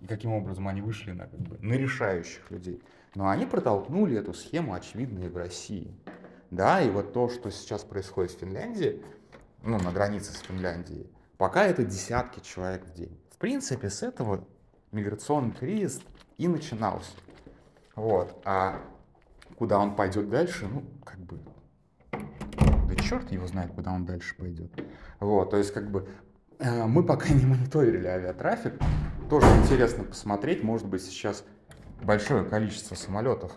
и 0.00 0.06
каким 0.06 0.32
образом 0.32 0.66
они 0.68 0.80
вышли 0.80 1.12
на, 1.12 1.26
как 1.26 1.40
бы, 1.40 1.58
на 1.58 1.74
решающих 1.74 2.50
людей. 2.50 2.82
Но 3.14 3.28
они 3.28 3.44
протолкнули 3.44 4.16
эту 4.16 4.32
схему, 4.32 4.72
очевидно, 4.72 5.24
и 5.24 5.28
в 5.28 5.36
России. 5.36 5.94
Да, 6.50 6.80
и 6.80 6.90
вот 6.90 7.12
то, 7.12 7.28
что 7.28 7.50
сейчас 7.50 7.84
происходит 7.84 8.32
в 8.32 8.38
Финляндии, 8.38 9.02
ну, 9.62 9.78
на 9.78 9.92
границе 9.92 10.32
с 10.32 10.38
Финляндией, 10.38 11.10
пока 11.36 11.64
это 11.64 11.84
десятки 11.84 12.40
человек 12.40 12.86
в 12.86 12.94
день. 12.94 13.16
В 13.30 13.36
принципе, 13.36 13.90
с 13.90 14.02
этого 14.02 14.46
миграционный 14.90 15.52
кризис 15.52 16.00
и 16.38 16.48
начинался. 16.48 17.12
Вот. 17.94 18.40
А 18.44 18.80
куда 19.56 19.78
он 19.78 19.94
пойдет 19.94 20.30
дальше, 20.30 20.66
ну, 20.66 20.82
как 21.04 21.18
бы, 21.20 21.38
да 22.10 22.94
черт 22.96 23.30
его 23.30 23.46
знает, 23.46 23.72
куда 23.72 23.92
он 23.92 24.06
дальше 24.06 24.34
пойдет. 24.36 24.72
Вот, 25.20 25.50
то 25.50 25.58
есть, 25.58 25.72
как 25.72 25.90
бы, 25.90 26.08
мы 26.60 27.02
пока 27.02 27.28
не 27.30 27.46
мониторили 27.46 28.06
авиатрафик. 28.06 28.74
Тоже 29.28 29.46
интересно 29.62 30.04
посмотреть, 30.04 30.62
может 30.62 30.86
быть, 30.86 31.02
сейчас 31.02 31.44
большое 32.02 32.44
количество 32.44 32.94
самолетов 32.94 33.52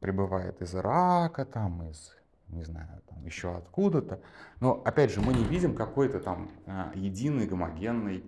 прибывает 0.00 0.62
из 0.62 0.74
Ирака, 0.74 1.44
там, 1.44 1.90
из 1.90 2.18
не 2.48 2.62
знаю, 2.62 2.88
там 3.08 3.24
еще 3.24 3.56
откуда-то. 3.56 4.20
Но, 4.60 4.82
опять 4.84 5.12
же, 5.12 5.20
мы 5.20 5.32
не 5.34 5.44
видим 5.44 5.74
какой-то 5.74 6.20
там 6.20 6.50
а, 6.66 6.92
единой, 6.94 7.46
гомогенной 7.46 8.24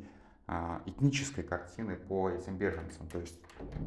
а, 0.46 0.82
этнической 0.86 1.44
картины 1.44 1.96
по 1.96 2.30
этим 2.30 2.56
беженцам. 2.56 3.08
То 3.08 3.18
есть, 3.18 3.40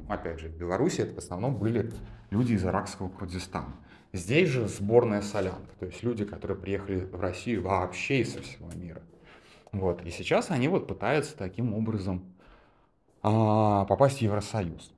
опять 0.10 0.40
же, 0.40 0.50
в 0.50 0.58
Беларуси 0.58 1.02
это 1.02 1.16
в 1.16 1.18
основном 1.20 1.56
были 1.56 1.92
люди 2.30 2.54
из 2.54 2.66
иракского 2.66 3.10
Курдистана. 3.10 3.76
Здесь 4.12 4.50
же 4.50 4.68
сборная 4.68 5.22
солянка, 5.22 5.74
то 5.80 5.88
есть 5.88 6.04
люди, 6.04 6.24
которые 6.24 6.56
приехали 6.56 7.04
в 7.04 7.20
Россию 7.20 7.64
вообще 7.64 8.22
из 8.22 8.36
всего 8.36 8.70
мира. 8.76 9.02
Вот. 9.74 10.06
И 10.06 10.12
сейчас 10.12 10.52
они 10.52 10.68
вот 10.68 10.88
пытаются 10.88 11.36
таким 11.36 11.74
образом 11.74 12.24
а, 13.24 13.86
попасть 13.86 14.20
в 14.20 14.22
Евросоюз. 14.22 14.94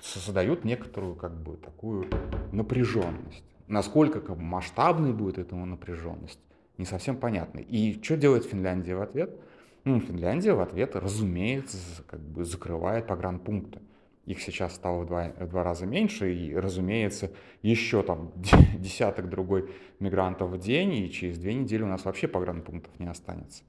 Создают 0.00 0.64
некоторую 0.64 1.14
как 1.14 1.40
бы 1.40 1.56
такую 1.56 2.08
напряженность. 2.52 3.44
Насколько 3.68 4.20
как 4.20 4.36
бы, 4.36 4.42
масштабной 4.42 5.12
будет 5.12 5.38
эта 5.38 5.54
напряженность, 5.54 6.40
не 6.76 6.84
совсем 6.84 7.16
понятно. 7.16 7.60
И 7.60 8.02
что 8.02 8.16
делает 8.16 8.44
Финляндия 8.44 8.96
в 8.96 9.02
ответ? 9.02 9.38
Ну, 9.84 10.00
Финляндия 10.00 10.54
в 10.54 10.60
ответ, 10.60 10.96
разумеется, 10.96 11.78
как 12.06 12.20
бы 12.20 12.44
закрывает 12.44 13.06
погранпункты. 13.06 13.80
Их 14.26 14.40
сейчас 14.40 14.74
стало 14.74 15.02
в 15.02 15.06
два, 15.06 15.32
в 15.38 15.48
два 15.48 15.62
раза 15.62 15.86
меньше, 15.86 16.34
и, 16.34 16.54
разумеется, 16.54 17.30
еще 17.62 18.02
там 18.02 18.32
десяток 18.78 19.28
другой 19.28 19.70
мигрантов 20.00 20.50
в 20.50 20.58
день, 20.58 20.94
и 20.94 21.10
через 21.10 21.38
две 21.38 21.54
недели 21.54 21.82
у 21.82 21.86
нас 21.86 22.04
вообще 22.04 22.26
погранпунктов 22.26 22.98
не 22.98 23.06
останется. 23.06 23.62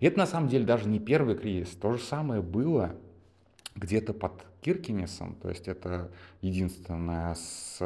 И 0.00 0.06
это 0.06 0.18
на 0.18 0.26
самом 0.26 0.48
деле 0.48 0.64
даже 0.64 0.88
не 0.88 0.98
первый 0.98 1.36
кризис. 1.36 1.70
То 1.76 1.92
же 1.92 2.02
самое 2.02 2.42
было 2.42 2.94
где-то 3.74 4.12
под 4.12 4.44
Киркинесом, 4.60 5.36
то 5.36 5.48
есть 5.48 5.68
это 5.68 6.10
единственное 6.40 7.34
с 7.34 7.78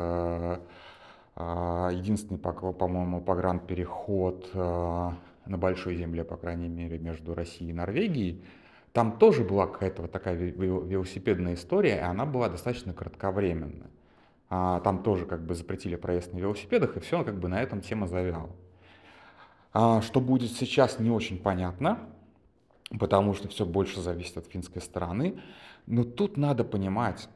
а, 1.35 1.89
единственный, 1.91 2.39
по-моему, 2.39 3.21
погранпереход 3.21 4.51
а, 4.55 5.15
на 5.47 5.59
большой 5.59 5.97
земле, 5.97 6.25
по 6.25 6.37
крайней 6.37 6.69
мере, 6.69 6.99
между 6.99 7.35
Россией 7.35 7.71
и 7.71 7.75
Норвегией. 7.75 8.45
Там 8.93 9.17
тоже 9.19 9.43
была 9.43 9.67
какая-то 9.67 10.03
вот 10.03 10.13
такая 10.13 10.35
велосипедная 10.35 11.55
история, 11.55 11.97
и 11.97 12.01
она 12.01 12.27
была 12.27 12.51
достаточно 12.51 12.93
кратковременная. 12.93 13.91
А, 14.51 14.81
там 14.81 15.03
тоже 15.03 15.25
как 15.25 15.47
бы 15.47 15.55
запретили 15.55 15.97
проезд 15.97 16.35
на 16.35 16.39
велосипедах, 16.39 16.99
и 16.99 17.01
все 17.01 17.25
как 17.25 17.39
бы 17.39 17.49
на 17.49 17.63
этом 17.63 17.81
тема 17.81 18.07
завяла. 18.07 18.51
Что 19.73 20.21
будет 20.21 20.53
сейчас, 20.53 20.99
не 20.99 21.11
очень 21.11 21.39
понятно, 21.39 21.99
потому 22.99 23.35
что 23.35 23.49
все 23.49 23.65
больше 23.65 24.01
зависит 24.01 24.37
от 24.37 24.47
финской 24.47 24.83
стороны. 24.83 25.41
Но 25.87 26.05
тут 26.05 26.37
надо 26.37 26.63
понимать, 26.65 27.29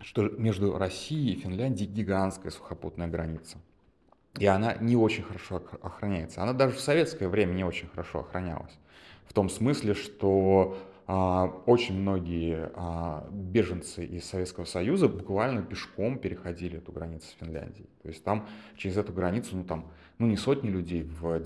что 0.00 0.28
между 0.28 0.78
Россией 0.78 1.34
и 1.34 1.40
Финляндией 1.40 1.90
гигантская 1.90 2.52
сухопутная 2.52 3.08
граница. 3.08 3.58
И 4.38 4.46
она 4.46 4.74
не 4.74 4.96
очень 4.96 5.24
хорошо 5.24 5.62
охраняется. 5.82 6.42
Она 6.42 6.52
даже 6.52 6.76
в 6.76 6.80
советское 6.80 7.28
время 7.28 7.54
не 7.54 7.64
очень 7.64 7.88
хорошо 7.88 8.20
охранялась. 8.20 8.78
В 9.26 9.32
том 9.32 9.48
смысле, 9.48 9.94
что 9.94 10.78
а, 10.78 10.87
очень 11.08 11.98
многие 11.98 12.70
а, 12.74 13.26
беженцы 13.32 14.04
из 14.04 14.26
Советского 14.26 14.66
Союза 14.66 15.08
буквально 15.08 15.62
пешком 15.62 16.18
переходили 16.18 16.76
эту 16.76 16.92
границу 16.92 17.28
с 17.28 17.32
Финляндией. 17.40 17.88
То 18.02 18.08
есть 18.08 18.22
там 18.22 18.46
через 18.76 18.98
эту 18.98 19.14
границу, 19.14 19.56
ну 19.56 19.64
там, 19.64 19.90
ну 20.18 20.26
не 20.26 20.36
сотни 20.36 20.68
людей 20.68 21.04
в, 21.04 21.42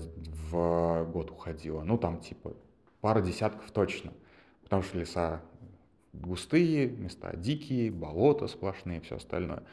в 0.51 1.09
год 1.09 1.31
уходило, 1.31 1.81
ну 1.83 1.97
там 1.97 2.19
типа 2.19 2.53
пара 2.99 3.21
десятков 3.21 3.71
точно. 3.71 4.11
Потому 4.63 4.83
что 4.83 4.97
леса 4.99 5.41
густые, 6.11 6.89
места 6.89 7.33
дикие, 7.33 7.89
болота 7.89 8.47
сплошные, 8.47 8.99
все 8.99 9.15
остальное. 9.15 9.63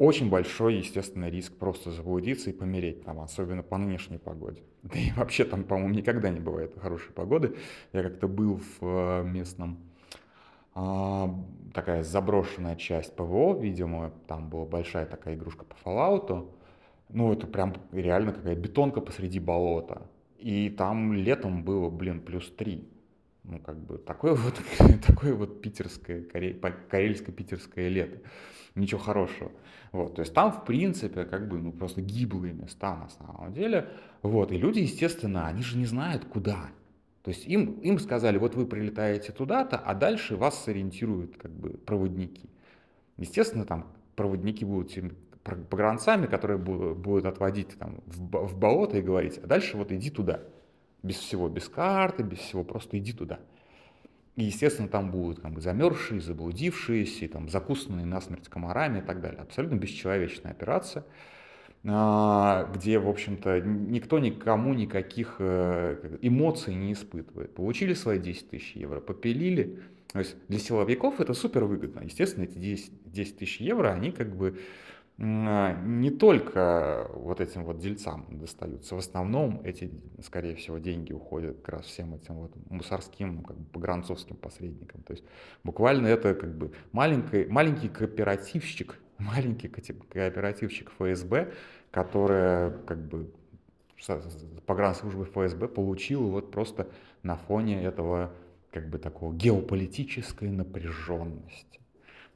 Очень 0.00 0.30
большой, 0.30 0.76
естественно, 0.76 1.28
риск 1.28 1.52
просто 1.58 1.90
заблудиться 1.90 2.48
и 2.48 2.54
помереть 2.54 3.04
там, 3.04 3.20
особенно 3.20 3.62
по 3.62 3.76
нынешней 3.76 4.16
погоде. 4.16 4.62
Да 4.82 4.98
и 4.98 5.10
вообще 5.12 5.44
там, 5.44 5.62
по-моему, 5.62 5.92
никогда 5.92 6.30
не 6.30 6.40
бывает 6.40 6.72
хорошей 6.80 7.12
погоды. 7.12 7.54
Я 7.92 8.02
как-то 8.02 8.26
был 8.26 8.62
в 8.80 8.80
э, 8.80 9.24
местном 9.24 9.76
а, 10.74 11.28
такая 11.74 12.02
заброшенная 12.02 12.76
часть 12.76 13.14
ПВО, 13.14 13.54
видимо, 13.60 14.10
там 14.26 14.48
была 14.48 14.64
большая 14.64 15.04
такая 15.04 15.34
игрушка 15.34 15.66
по 15.66 15.76
Fallout. 15.84 16.48
Ну, 17.10 17.34
это 17.34 17.46
прям 17.46 17.74
реально 17.92 18.32
какая 18.32 18.54
бетонка 18.54 19.02
посреди 19.02 19.38
болота. 19.38 20.00
И 20.38 20.70
там 20.70 21.12
летом 21.12 21.62
было, 21.62 21.90
блин, 21.90 22.22
плюс 22.22 22.50
3 22.56 22.88
ну, 23.50 23.58
как 23.58 23.78
бы, 23.78 23.98
такое 23.98 24.34
вот, 24.34 24.60
такое 25.06 25.34
вот 25.34 25.60
питерское, 25.60 26.22
карельско-питерское 26.22 27.88
лето. 27.88 28.18
Ничего 28.74 29.00
хорошего. 29.00 29.50
Вот, 29.92 30.14
то 30.14 30.22
есть 30.22 30.32
там, 30.32 30.52
в 30.52 30.64
принципе, 30.64 31.24
как 31.24 31.48
бы, 31.48 31.58
ну, 31.58 31.72
просто 31.72 32.00
гиблые 32.00 32.54
места 32.54 32.96
на 32.96 33.08
самом 33.08 33.52
деле. 33.52 33.88
Вот, 34.22 34.52
и 34.52 34.56
люди, 34.56 34.78
естественно, 34.78 35.46
они 35.46 35.62
же 35.62 35.76
не 35.76 35.86
знают, 35.86 36.24
куда. 36.24 36.68
То 37.22 37.30
есть 37.30 37.46
им, 37.46 37.80
им 37.80 37.98
сказали, 37.98 38.38
вот 38.38 38.54
вы 38.54 38.66
прилетаете 38.66 39.32
туда-то, 39.32 39.76
а 39.76 39.94
дальше 39.94 40.36
вас 40.36 40.64
сориентируют, 40.64 41.36
как 41.36 41.50
бы, 41.50 41.70
проводники. 41.70 42.48
Естественно, 43.16 43.64
там 43.64 43.92
проводники 44.14 44.64
будут 44.64 44.92
тем 44.92 45.12
погранцами, 45.42 46.26
которые 46.26 46.58
будут, 46.58 46.98
будут 46.98 47.24
отводить 47.24 47.76
там 47.78 48.00
в, 48.06 48.46
в 48.46 48.58
болото 48.58 48.98
и 48.98 49.02
говорить, 49.02 49.38
а 49.42 49.46
дальше 49.46 49.76
вот 49.76 49.90
иди 49.90 50.10
туда 50.10 50.40
без 51.02 51.16
всего, 51.16 51.48
без 51.48 51.68
карты, 51.68 52.22
без 52.22 52.38
всего, 52.38 52.64
просто 52.64 52.98
иди 52.98 53.12
туда. 53.12 53.40
И, 54.36 54.44
естественно, 54.44 54.88
там 54.88 55.10
будут 55.10 55.40
как 55.40 55.52
бы, 55.52 55.60
замерзшие, 55.60 56.20
заблудившиеся, 56.20 57.28
там, 57.28 57.48
закусанные 57.48 58.06
насмерть 58.06 58.48
комарами 58.48 59.00
и 59.00 59.02
так 59.02 59.20
далее. 59.20 59.40
Абсолютно 59.42 59.76
бесчеловечная 59.76 60.52
операция, 60.52 61.04
а, 61.84 62.70
где, 62.74 62.98
в 62.98 63.08
общем-то, 63.08 63.60
никто 63.60 64.18
никому 64.18 64.74
никаких 64.74 65.36
э, 65.40 66.18
эмоций 66.22 66.74
не 66.74 66.92
испытывает. 66.92 67.54
Получили 67.54 67.94
свои 67.94 68.18
10 68.18 68.50
тысяч 68.50 68.76
евро, 68.76 69.00
попилили, 69.00 69.80
То 70.12 70.20
есть 70.20 70.36
для 70.48 70.58
силовиков 70.58 71.20
это 71.20 71.34
супер 71.34 71.64
выгодно. 71.64 72.00
Естественно, 72.00 72.44
эти 72.44 72.58
10, 72.58 73.12
10 73.12 73.38
тысяч 73.38 73.60
евро, 73.60 73.92
они 73.92 74.10
как 74.12 74.36
бы 74.36 74.58
не 75.22 76.10
только 76.10 77.10
вот 77.14 77.42
этим 77.42 77.64
вот 77.64 77.78
дельцам 77.78 78.26
достаются. 78.30 78.94
В 78.94 78.98
основном 78.98 79.60
эти, 79.64 79.90
скорее 80.22 80.54
всего, 80.56 80.78
деньги 80.78 81.12
уходят 81.12 81.58
как 81.58 81.74
раз 81.74 81.86
всем 81.86 82.14
этим 82.14 82.36
вот 82.36 82.52
мусорским, 82.70 83.42
как 83.42 83.58
бы 83.58 83.66
погранцовским 83.66 84.36
посредникам. 84.36 85.02
То 85.02 85.12
есть 85.12 85.24
буквально 85.62 86.06
это 86.06 86.34
как 86.34 86.56
бы 86.56 86.72
маленький, 86.92 87.44
маленький 87.44 87.90
кооперативщик, 87.90 88.98
маленький 89.18 89.68
кооперативщик 89.68 90.90
ФСБ, 90.92 91.52
который 91.90 92.72
как 92.86 93.06
бы 93.06 93.30
погранслужбы 94.64 95.26
ФСБ 95.26 95.68
получил 95.68 96.30
вот 96.30 96.50
просто 96.50 96.88
на 97.22 97.36
фоне 97.36 97.84
этого 97.84 98.32
как 98.70 98.88
бы 98.88 98.96
такого 98.96 99.34
геополитической 99.34 100.48
напряженности. 100.48 101.80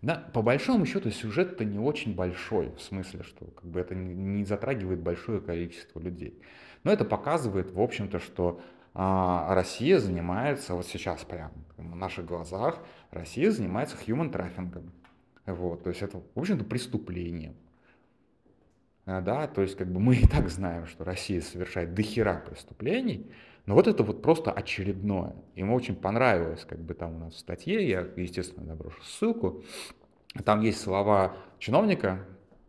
Да, 0.05 0.17
по 0.35 0.43
большому 0.43 0.85
счету 0.85 1.11
сюжет-то 1.11 1.65
не 1.65 1.79
очень 1.79 2.15
большой, 2.15 2.71
в 2.77 2.83
смысле, 2.83 3.23
что 3.23 3.47
как 3.47 3.65
бы 3.65 3.81
это 3.81 3.95
не 3.95 4.45
затрагивает 4.45 5.01
большое 5.01 5.41
количество 5.41 5.99
людей. 5.99 6.39
Но 6.83 6.93
это 6.93 7.07
показывает, 7.07 7.73
в 7.73 7.81
общем-то, 7.81 8.19
что 8.19 8.61
а, 8.93 9.55
Россия 9.55 9.99
занимается, 9.99 10.75
вот 10.75 10.87
сейчас 10.87 11.25
прямо 11.25 11.55
на 11.79 11.97
наших 11.97 12.27
глазах, 12.27 12.81
Россия 13.13 13.51
занимается 13.51 13.97
human 14.07 14.31
трафингом. 14.31 14.93
Вот, 15.47 15.85
то 15.85 15.89
есть 15.89 16.03
это, 16.03 16.19
в 16.35 16.39
общем-то, 16.39 16.65
преступление. 16.65 17.55
А, 19.07 19.21
да, 19.21 19.47
то 19.47 19.63
есть 19.63 19.77
как 19.77 19.89
бы 19.89 20.01
мы 20.01 20.17
и 20.17 20.27
так 20.27 20.49
знаем, 20.49 20.87
что 20.87 21.05
Россия 21.05 21.41
совершает 21.41 21.95
дохера 21.95 22.43
преступлений, 22.49 23.31
но 23.67 23.75
вот 23.75 23.87
это 23.87 24.03
вот 24.03 24.23
просто 24.23 24.51
очередное. 24.51 25.35
Ему 25.55 25.75
очень 25.75 25.95
понравилось, 25.95 26.65
как 26.65 26.81
бы 26.81 26.95
там 26.95 27.17
у 27.17 27.19
нас 27.19 27.35
в 27.35 27.39
статье, 27.39 27.87
я, 27.87 28.07
естественно, 28.17 28.65
наброшу 28.65 29.03
ссылку, 29.03 29.63
там 30.45 30.61
есть 30.63 30.81
слова 30.81 31.37
чиновника, 31.59 32.25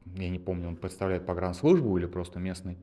я 0.06 0.30
не 0.30 0.39
помню, 0.39 0.68
он 0.68 0.75
представляет 0.75 1.25
погранслужбу 1.25 1.98
или 1.98 2.06
просто 2.06 2.39
местный. 2.39 2.77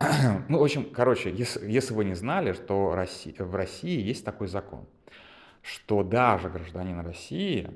Ну, 0.48 0.58
в 0.58 0.62
общем, 0.62 0.90
короче, 0.92 1.32
если, 1.32 1.70
если 1.70 1.94
вы 1.94 2.04
не 2.04 2.14
знали, 2.14 2.52
что 2.52 2.94
Россия, 2.94 3.34
в 3.38 3.54
России 3.54 4.00
есть 4.00 4.24
такой 4.24 4.48
закон, 4.48 4.86
что 5.62 6.02
даже 6.02 6.50
гражданин 6.50 6.98
России 7.00 7.70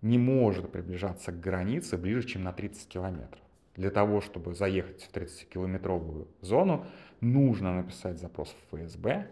не 0.00 0.18
может 0.18 0.70
приближаться 0.70 1.32
к 1.32 1.40
границе 1.40 1.96
ближе, 1.96 2.26
чем 2.26 2.44
на 2.44 2.52
30 2.52 2.88
километров. 2.88 3.41
Для 3.74 3.90
того, 3.90 4.20
чтобы 4.20 4.54
заехать 4.54 5.02
в 5.02 5.14
30-километровую 5.14 6.28
зону, 6.40 6.86
нужно 7.20 7.74
написать 7.74 8.18
запрос 8.18 8.54
в 8.70 8.76
ФСБ. 8.76 9.28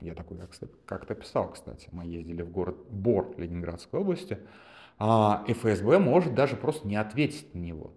Я 0.00 0.14
такой 0.14 0.38
как-то 0.86 1.14
писал, 1.14 1.50
кстати. 1.50 1.88
Мы 1.90 2.04
ездили 2.04 2.42
в 2.42 2.50
город 2.50 2.76
Бор 2.90 3.34
Ленинградской 3.38 4.00
области. 4.00 4.38
А, 4.98 5.44
ФСБ 5.48 5.98
может 5.98 6.34
даже 6.34 6.56
просто 6.56 6.86
не 6.86 6.96
ответить 6.96 7.54
на 7.54 7.58
него. 7.58 7.92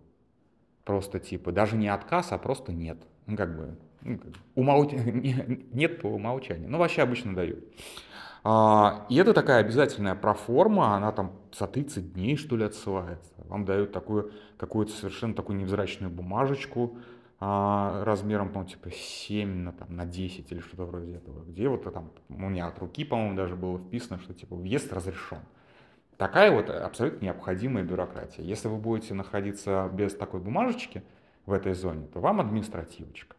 Просто 0.86 1.20
типа, 1.20 1.52
даже 1.52 1.76
не 1.76 1.90
отказ, 1.90 2.32
а 2.32 2.38
просто 2.38 2.72
нет. 2.72 2.98
Ну, 3.28 3.36
как 3.36 3.56
бы, 3.56 3.78
ну, 4.02 4.20
умолч... 4.56 4.94
нет 5.74 6.02
по 6.02 6.08
умолчанию. 6.08 6.70
Ну, 6.70 6.78
вообще 6.78 7.02
обычно 7.02 7.36
дают. 7.36 7.64
А, 8.44 9.06
и 9.10 9.18
это 9.18 9.34
такая 9.34 9.60
обязательная 9.60 10.16
проформа, 10.16 10.96
она 10.96 11.12
там 11.12 11.32
за 11.58 11.68
30 11.68 12.14
дней, 12.14 12.38
что 12.38 12.56
ли, 12.56 12.64
отсылается. 12.64 13.34
Вам 13.46 13.66
дают 13.66 13.92
такую, 13.92 14.32
какую-то 14.58 14.92
совершенно 14.94 15.36
такую 15.36 15.58
невзрачную 15.58 16.12
бумажечку 16.12 16.98
а, 17.40 18.04
размером, 18.04 18.50
по 18.50 18.64
типа 18.64 18.90
7 18.92 19.48
на, 19.48 19.72
там, 19.74 19.96
на 19.96 20.06
10 20.06 20.52
или 20.52 20.60
что-то 20.60 20.86
вроде 20.86 21.16
этого, 21.18 21.44
где 21.44 21.70
вот 21.70 21.84
там, 21.94 22.12
у 22.30 22.50
меня 22.50 22.68
от 22.68 22.80
руки, 22.80 23.06
по-моему, 23.06 23.36
даже 23.36 23.56
было 23.56 23.78
вписано, 23.78 24.20
что 24.20 24.34
типа 24.34 24.56
въезд 24.56 24.92
разрешен. 24.92 25.40
Такая 26.18 26.52
вот 26.52 26.70
абсолютно 26.70 27.26
необходимая 27.26 27.84
бюрократия. 27.84 28.44
Если 28.44 28.68
вы 28.68 28.78
будете 28.78 29.14
находиться 29.14 29.90
без 29.94 30.16
такой 30.16 30.40
бумажечки 30.40 31.04
в 31.46 31.54
этой 31.54 31.74
зоне, 31.74 32.08
то 32.08 32.20
вам 32.20 32.40
административочка. 32.40 33.36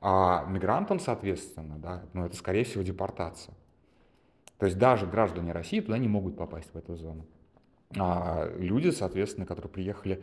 А 0.00 0.44
мигрантам, 0.48 1.00
соответственно, 1.00 1.76
да, 1.78 2.02
ну 2.12 2.26
это 2.26 2.36
скорее 2.36 2.64
всего 2.64 2.82
депортация. 2.82 3.54
То 4.58 4.66
есть 4.66 4.78
даже 4.78 5.06
граждане 5.06 5.52
России 5.52 5.80
туда 5.80 5.98
не 5.98 6.08
могут 6.08 6.36
попасть 6.36 6.72
в 6.72 6.78
эту 6.78 6.96
зону. 6.96 7.26
А 7.98 8.50
люди, 8.56 8.90
соответственно, 8.90 9.46
которые 9.46 9.70
приехали, 9.70 10.22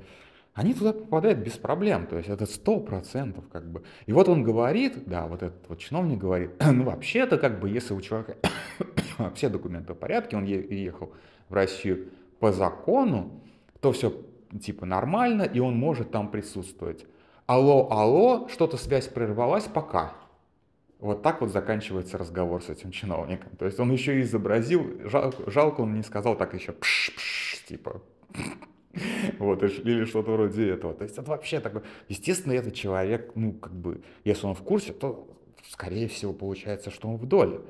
они 0.53 0.73
туда 0.73 0.93
попадают 0.93 1.39
без 1.39 1.53
проблем. 1.53 2.07
То 2.07 2.17
есть 2.17 2.29
это 2.29 2.45
сто 2.45 2.79
процентов 2.79 3.45
как 3.51 3.69
бы. 3.69 3.83
И 4.05 4.13
вот 4.13 4.27
он 4.27 4.43
говорит, 4.43 5.05
да, 5.05 5.27
вот 5.27 5.43
этот 5.43 5.67
вот 5.69 5.79
чиновник 5.79 6.19
говорит, 6.19 6.51
ну 6.65 6.83
вообще-то 6.83 7.37
как 7.37 7.59
бы 7.59 7.69
если 7.69 7.93
у 7.93 8.01
человека 8.01 8.37
все 9.35 9.49
документы 9.49 9.93
в 9.93 9.97
порядке, 9.97 10.37
он 10.37 10.45
ехал 10.45 11.13
в 11.49 11.53
Россию 11.53 12.09
по 12.39 12.51
закону, 12.51 13.41
то 13.79 13.91
все 13.91 14.13
типа 14.61 14.85
нормально, 14.85 15.43
и 15.43 15.59
он 15.59 15.77
может 15.77 16.11
там 16.11 16.29
присутствовать. 16.29 17.05
Алло, 17.45 17.89
алло, 17.91 18.47
что-то 18.49 18.77
связь 18.77 19.07
прервалась, 19.07 19.65
пока. 19.65 20.13
Вот 21.01 21.23
так 21.23 21.41
вот 21.41 21.49
заканчивается 21.49 22.19
разговор 22.19 22.61
с 22.61 22.69
этим 22.69 22.91
чиновником. 22.91 23.55
То 23.57 23.65
есть 23.65 23.79
он 23.79 23.91
еще 23.91 24.19
и 24.19 24.21
изобразил, 24.21 25.01
жалко, 25.09 25.49
жалко 25.49 25.81
он 25.81 25.95
не 25.95 26.03
сказал 26.03 26.37
так 26.37 26.53
еще 26.53 26.73
пш-пш, 26.73 27.65
типа, 27.67 28.03
вот, 29.39 29.63
или 29.63 30.05
что-то 30.05 30.31
вроде 30.31 30.69
этого. 30.69 30.93
То 30.93 31.03
есть 31.03 31.17
это 31.17 31.27
вообще 31.27 31.59
такой, 31.59 31.81
естественно, 32.07 32.53
этот 32.53 32.75
человек, 32.75 33.31
ну, 33.33 33.53
как 33.53 33.73
бы, 33.73 34.03
если 34.23 34.45
он 34.45 34.53
в 34.53 34.61
курсе, 34.61 34.93
то, 34.93 35.27
скорее 35.67 36.07
всего, 36.07 36.33
получается, 36.33 36.91
что 36.91 37.09
он 37.09 37.17
в 37.17 37.25
доле. 37.25 37.61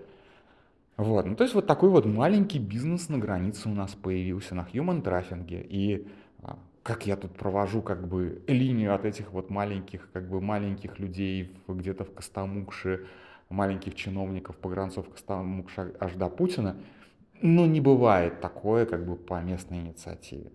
Вот, 0.97 1.25
ну, 1.25 1.35
то 1.37 1.43
есть 1.45 1.55
вот 1.55 1.65
такой 1.65 1.89
вот 1.89 2.05
маленький 2.05 2.59
бизнес 2.59 3.07
на 3.07 3.17
границе 3.17 3.69
у 3.69 3.73
нас 3.73 3.91
появился 3.91 4.55
на 4.55 4.67
human 4.73 5.01
трафинге. 5.01 5.65
И 5.69 6.05
а, 6.43 6.59
как 6.83 7.07
я 7.07 7.15
тут 7.15 7.31
провожу 7.31 7.81
как 7.81 8.05
бы 8.07 8.41
линию 8.47 8.93
от 8.93 9.05
этих 9.05 9.31
вот 9.31 9.49
маленьких, 9.49 10.09
как 10.11 10.29
бы 10.29 10.41
маленьких 10.41 10.99
людей 10.99 11.55
где-то 11.67 12.03
в 12.03 12.13
Костомукше, 12.13 13.07
маленьких 13.51 13.95
чиновников, 13.95 14.57
погранцов 14.57 15.09
Костомукша 15.09 15.91
аж 15.99 16.13
до 16.13 16.29
Путина, 16.29 16.77
ну, 17.41 17.65
не 17.65 17.81
бывает 17.81 18.41
такое 18.41 18.85
как 18.85 19.05
бы 19.05 19.15
по 19.15 19.41
местной 19.41 19.79
инициативе. 19.79 20.51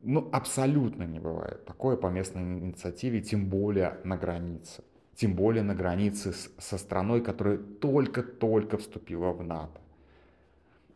Ну, 0.00 0.28
абсолютно 0.32 1.02
не 1.02 1.18
бывает 1.18 1.64
такое 1.64 1.96
по 1.96 2.06
местной 2.06 2.42
инициативе, 2.42 3.20
тем 3.20 3.48
более 3.48 3.98
на 4.04 4.16
границе. 4.16 4.84
Тем 5.14 5.34
более 5.34 5.64
на 5.64 5.74
границе 5.74 6.32
с, 6.32 6.50
со 6.58 6.78
страной, 6.78 7.20
которая 7.20 7.58
только-только 7.58 8.78
вступила 8.78 9.32
в 9.32 9.42
НАТО. 9.42 9.80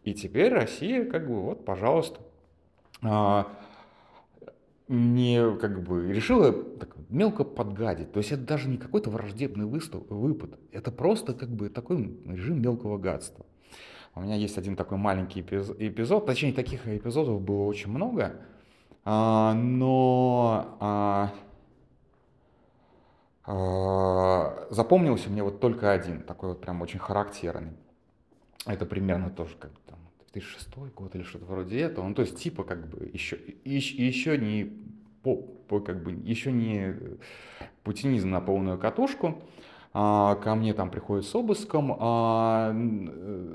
И 0.04 0.14
теперь 0.14 0.52
Россия, 0.52 1.04
как 1.04 1.26
бы, 1.26 1.42
вот, 1.42 1.64
пожалуйста, 1.64 2.20
а, 3.02 3.48
не 4.92 5.56
как 5.56 5.82
бы 5.82 6.12
решила 6.12 6.52
так, 6.52 6.96
мелко 7.08 7.44
подгадить. 7.44 8.12
То 8.12 8.18
есть 8.18 8.32
это 8.32 8.42
даже 8.42 8.68
не 8.68 8.76
какой-то 8.76 9.10
враждебный 9.10 9.64
выступ, 9.64 10.10
выпад. 10.10 10.58
Это 10.70 10.90
просто 10.90 11.32
как 11.34 11.48
бы 11.48 11.70
такой 11.70 12.18
режим 12.26 12.60
мелкого 12.60 12.98
гадства. 12.98 13.46
У 14.14 14.20
меня 14.20 14.34
есть 14.34 14.58
один 14.58 14.76
такой 14.76 14.98
маленький 14.98 15.40
эпизод, 15.40 16.26
точнее 16.26 16.52
таких 16.52 16.86
эпизодов 16.86 17.40
было 17.40 17.64
очень 17.64 17.90
много, 17.90 18.42
а, 19.04 19.54
но 19.54 20.76
а, 20.80 21.32
а, 23.44 24.66
запомнился 24.68 25.30
мне 25.30 25.42
вот 25.42 25.60
только 25.60 25.90
один, 25.90 26.22
такой 26.22 26.50
вот 26.50 26.60
прям 26.60 26.82
очень 26.82 26.98
характерный. 26.98 27.72
Это 28.66 28.84
примерно 28.84 29.30
тоже 29.30 29.56
как 29.58 29.72
там 29.86 29.98
2006 30.32 30.76
год 30.94 31.14
или 31.14 31.22
что-то 31.22 31.44
вроде 31.46 31.80
этого. 31.80 32.06
Ну, 32.06 32.14
то 32.14 32.22
есть, 32.22 32.38
типа, 32.38 32.64
как 32.64 32.88
бы, 32.88 33.10
еще, 33.12 33.38
еще, 33.64 34.06
еще 34.06 34.38
не 34.38 34.64
по, 35.22 35.36
по, 35.36 35.80
как 35.80 36.02
бы, 36.02 36.12
еще 36.12 36.52
не 36.52 36.94
путинизм 37.82 38.30
на 38.30 38.40
полную 38.40 38.78
катушку. 38.78 39.42
А, 39.94 40.36
ко 40.36 40.54
мне 40.54 40.72
там 40.72 40.90
приходит 40.90 41.26
с 41.26 41.34
обыском 41.34 41.94
а, 41.98 42.74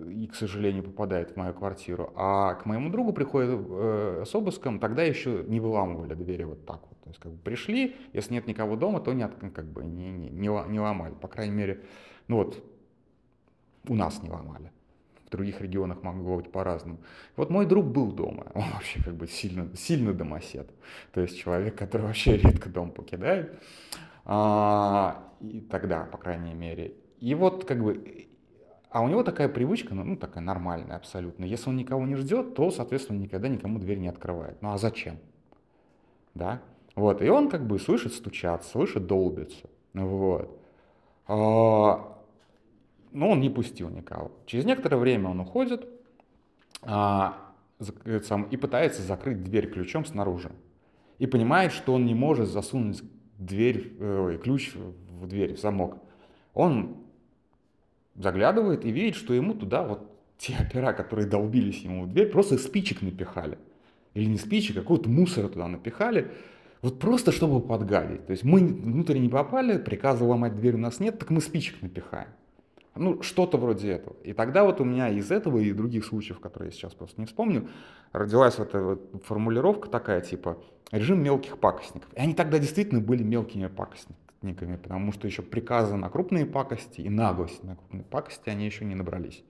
и, 0.09 0.27
к 0.27 0.35
сожалению, 0.35 0.83
попадает 0.83 1.31
в 1.31 1.35
мою 1.35 1.53
квартиру. 1.53 2.13
А 2.15 2.53
к 2.55 2.65
моему 2.65 2.91
другу 2.91 3.11
приходит 3.11 3.59
э, 3.59 4.23
с 4.25 4.35
обыском, 4.35 4.79
тогда 4.79 5.01
еще 5.01 5.43
не 5.47 5.59
выламывали 5.59 6.13
двери 6.13 6.43
вот 6.43 6.63
так 6.65 6.81
вот. 6.87 6.99
То 7.01 7.09
есть 7.09 7.19
как 7.19 7.31
бы 7.31 7.39
пришли, 7.39 7.95
если 8.13 8.35
нет 8.35 8.45
никого 8.45 8.75
дома, 8.75 8.99
то 8.99 9.13
не, 9.13 9.27
как 9.27 9.65
бы, 9.65 9.83
не, 9.83 10.11
не, 10.11 10.29
не 10.29 10.79
ломали. 10.79 11.15
По 11.15 11.27
крайней 11.27 11.55
мере, 11.55 11.83
ну 12.27 12.37
вот 12.37 12.63
у 13.87 13.95
нас 13.95 14.21
не 14.21 14.29
ломали 14.29 14.71
в 15.27 15.29
других 15.29 15.59
регионах 15.61 16.03
могло 16.03 16.37
быть 16.37 16.51
по-разному. 16.51 16.99
Вот 17.35 17.49
мой 17.49 17.65
друг 17.65 17.85
был 17.85 18.11
дома, 18.11 18.47
он 18.53 18.63
вообще 18.73 19.03
как 19.03 19.13
бы 19.15 19.27
сильно, 19.27 19.69
сильно 19.75 20.13
домосед, 20.13 20.69
то 21.13 21.21
есть 21.21 21.37
человек, 21.37 21.77
который 21.77 22.03
вообще 22.03 22.37
редко 22.37 22.69
дом 22.69 22.91
покидает, 22.91 23.59
а, 24.25 25.31
и 25.41 25.59
тогда, 25.61 26.03
по 26.05 26.17
крайней 26.17 26.53
мере. 26.53 26.93
И 27.19 27.35
вот 27.35 27.65
как 27.65 27.83
бы, 27.83 28.27
а 28.89 29.01
у 29.01 29.09
него 29.09 29.23
такая 29.23 29.49
привычка, 29.49 29.93
ну, 29.93 30.03
ну 30.03 30.15
такая 30.15 30.43
нормальная 30.43 30.95
абсолютно, 30.95 31.43
если 31.43 31.69
он 31.69 31.77
никого 31.77 32.05
не 32.05 32.15
ждет, 32.15 32.55
то, 32.55 32.71
соответственно, 32.71 33.19
никогда 33.19 33.49
никому 33.49 33.79
дверь 33.79 33.99
не 33.99 34.07
открывает. 34.07 34.61
Ну 34.61 34.71
а 34.71 34.77
зачем? 34.77 35.17
Да? 36.33 36.61
Вот, 36.95 37.21
и 37.21 37.29
он 37.29 37.49
как 37.49 37.67
бы 37.67 37.79
слышит 37.79 38.13
стучат, 38.13 38.63
слышит 38.63 39.07
долбится. 39.07 39.69
Вот. 39.93 40.57
А, 41.27 42.16
но 43.11 43.29
он 43.29 43.39
не 43.39 43.49
пустил 43.49 43.89
никого. 43.89 44.31
Через 44.45 44.65
некоторое 44.65 44.97
время 44.97 45.29
он 45.29 45.39
уходит, 45.39 45.87
а, 46.83 47.53
сам, 48.23 48.43
и 48.43 48.57
пытается 48.57 49.01
закрыть 49.01 49.43
дверь 49.43 49.69
ключом 49.69 50.05
снаружи. 50.05 50.51
И 51.19 51.27
понимает, 51.27 51.71
что 51.71 51.93
он 51.93 52.05
не 52.05 52.13
может 52.13 52.49
засунуть 52.49 53.01
дверь, 53.37 53.93
э, 53.99 54.39
ключ 54.41 54.73
в 54.75 55.27
дверь, 55.27 55.55
в 55.55 55.59
замок. 55.59 55.97
Он 56.53 56.97
заглядывает 58.15 58.85
и 58.85 58.91
видит, 58.91 59.15
что 59.15 59.33
ему 59.33 59.53
туда 59.53 59.83
вот 59.83 60.11
те 60.37 60.55
опера, 60.59 60.93
которые 60.93 61.27
долбились 61.27 61.81
ему 61.81 62.03
в 62.03 62.09
дверь, 62.09 62.29
просто 62.29 62.57
спичек 62.57 63.01
напихали. 63.01 63.57
Или 64.13 64.25
не 64.25 64.37
спичек, 64.37 64.77
а 64.77 64.81
какого-то 64.81 65.09
мусора 65.09 65.47
туда 65.47 65.67
напихали. 65.67 66.31
Вот 66.81 66.99
просто 66.99 67.31
чтобы 67.31 67.59
подгадить. 67.59 68.25
То 68.27 68.31
есть 68.31 68.43
мы 68.43 68.59
внутрь 68.59 69.17
не 69.17 69.29
попали, 69.29 69.77
приказа 69.77 70.23
ломать 70.23 70.55
дверь 70.55 70.75
у 70.75 70.79
нас 70.79 70.99
нет, 70.99 71.17
так 71.19 71.29
мы 71.29 71.41
спичек 71.41 71.81
напихаем. 71.81 72.29
Ну, 72.97 73.21
что-то 73.21 73.57
вроде 73.57 73.91
этого. 73.91 74.15
И 74.23 74.33
тогда 74.33 74.63
вот 74.63 74.81
у 74.81 74.83
меня 74.83 75.09
из 75.09 75.31
этого 75.31 75.59
и 75.59 75.71
других 75.71 76.05
случаев, 76.05 76.39
которые 76.39 76.69
я 76.69 76.71
сейчас 76.71 76.93
просто 76.93 77.19
не 77.21 77.27
вспомню, 77.27 77.69
родилась 78.11 78.57
вот 78.57 78.69
эта 78.69 78.81
вот 78.81 79.23
формулировка 79.25 79.89
такая, 79.89 80.21
типа, 80.21 80.57
режим 80.91 81.21
мелких 81.21 81.57
пакостников. 81.57 82.11
И 82.13 82.19
они 82.19 82.33
тогда 82.33 82.59
действительно 82.59 83.01
были 83.01 83.23
мелкими 83.23 83.67
пакостниками, 83.67 84.77
потому 84.77 85.11
что 85.11 85.27
еще 85.27 85.41
приказы 85.41 85.95
на 85.95 86.09
крупные 86.09 86.45
пакости 86.45 87.01
и 87.01 87.09
наглости 87.09 87.65
на 87.65 87.75
крупные 87.75 88.03
пакости 88.03 88.49
они 88.49 88.65
еще 88.65 88.85
не 88.85 88.95
набрались. 88.95 89.43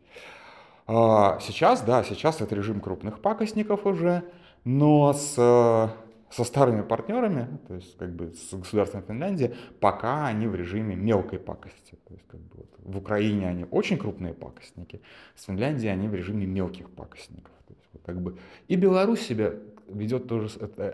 А 0.87 1.39
сейчас, 1.41 1.81
да, 1.81 2.03
сейчас 2.03 2.39
это 2.41 2.55
режим 2.55 2.79
крупных 2.79 3.19
пакостников 3.19 3.85
уже, 3.85 4.23
но 4.63 5.13
с 5.13 5.93
со 6.37 6.43
старыми 6.43 6.83
партнерами, 6.83 7.47
то 7.67 7.73
есть 7.73 7.97
как 7.97 8.15
бы 8.15 8.31
с 8.31 8.53
государством 8.53 9.01
Финляндии, 9.01 9.55
пока 9.79 10.27
они 10.27 10.45
в 10.45 10.53
режиме 10.53 10.95
мелкой 10.95 11.39
пакости. 11.39 11.97
То 12.07 12.13
есть 12.13 12.27
как 12.27 12.39
бы 12.39 12.57
вот 12.57 12.69
в 12.77 12.97
Украине 12.97 13.47
они 13.47 13.65
очень 13.71 13.97
крупные 13.97 14.35
пакостники, 14.35 15.01
с 15.35 15.45
Финляндией 15.45 15.91
они 15.91 16.07
в 16.07 16.13
режиме 16.13 16.45
мелких 16.45 16.91
пакостников. 16.91 17.51
То 17.67 17.73
есть, 17.73 17.89
вот, 17.91 18.03
как 18.05 18.21
бы, 18.21 18.37
и 18.67 18.75
Беларусь 18.75 19.21
себя 19.21 19.53
ведет 19.87 20.27
тоже 20.27 20.49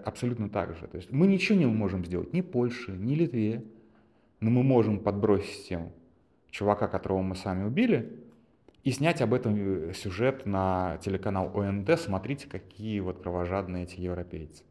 абсолютно 0.05 0.49
так 0.49 0.77
же. 0.77 0.87
То 0.87 0.95
есть 0.95 1.11
мы 1.11 1.27
ничего 1.27 1.59
не 1.59 1.65
можем 1.65 2.05
сделать 2.05 2.31
ни 2.31 2.39
Польше, 2.39 2.93
ни 2.93 3.13
Литве, 3.13 3.65
но 4.39 4.49
мы 4.49 4.63
можем 4.63 4.97
подбросить 4.97 5.67
тем 5.67 5.91
чувака, 6.51 6.87
которого 6.87 7.21
мы 7.21 7.35
сами 7.35 7.65
убили, 7.65 8.17
и 8.85 8.91
снять 8.91 9.21
об 9.21 9.33
этом 9.33 9.55
э, 9.57 9.93
сюжет 9.93 10.45
на 10.45 10.99
телеканал 11.01 11.51
ОНТ. 11.53 11.99
Смотрите, 11.99 12.47
какие 12.47 13.01
вот 13.01 13.19
кровожадные 13.19 13.83
эти 13.83 13.99
европейцы. 13.99 14.63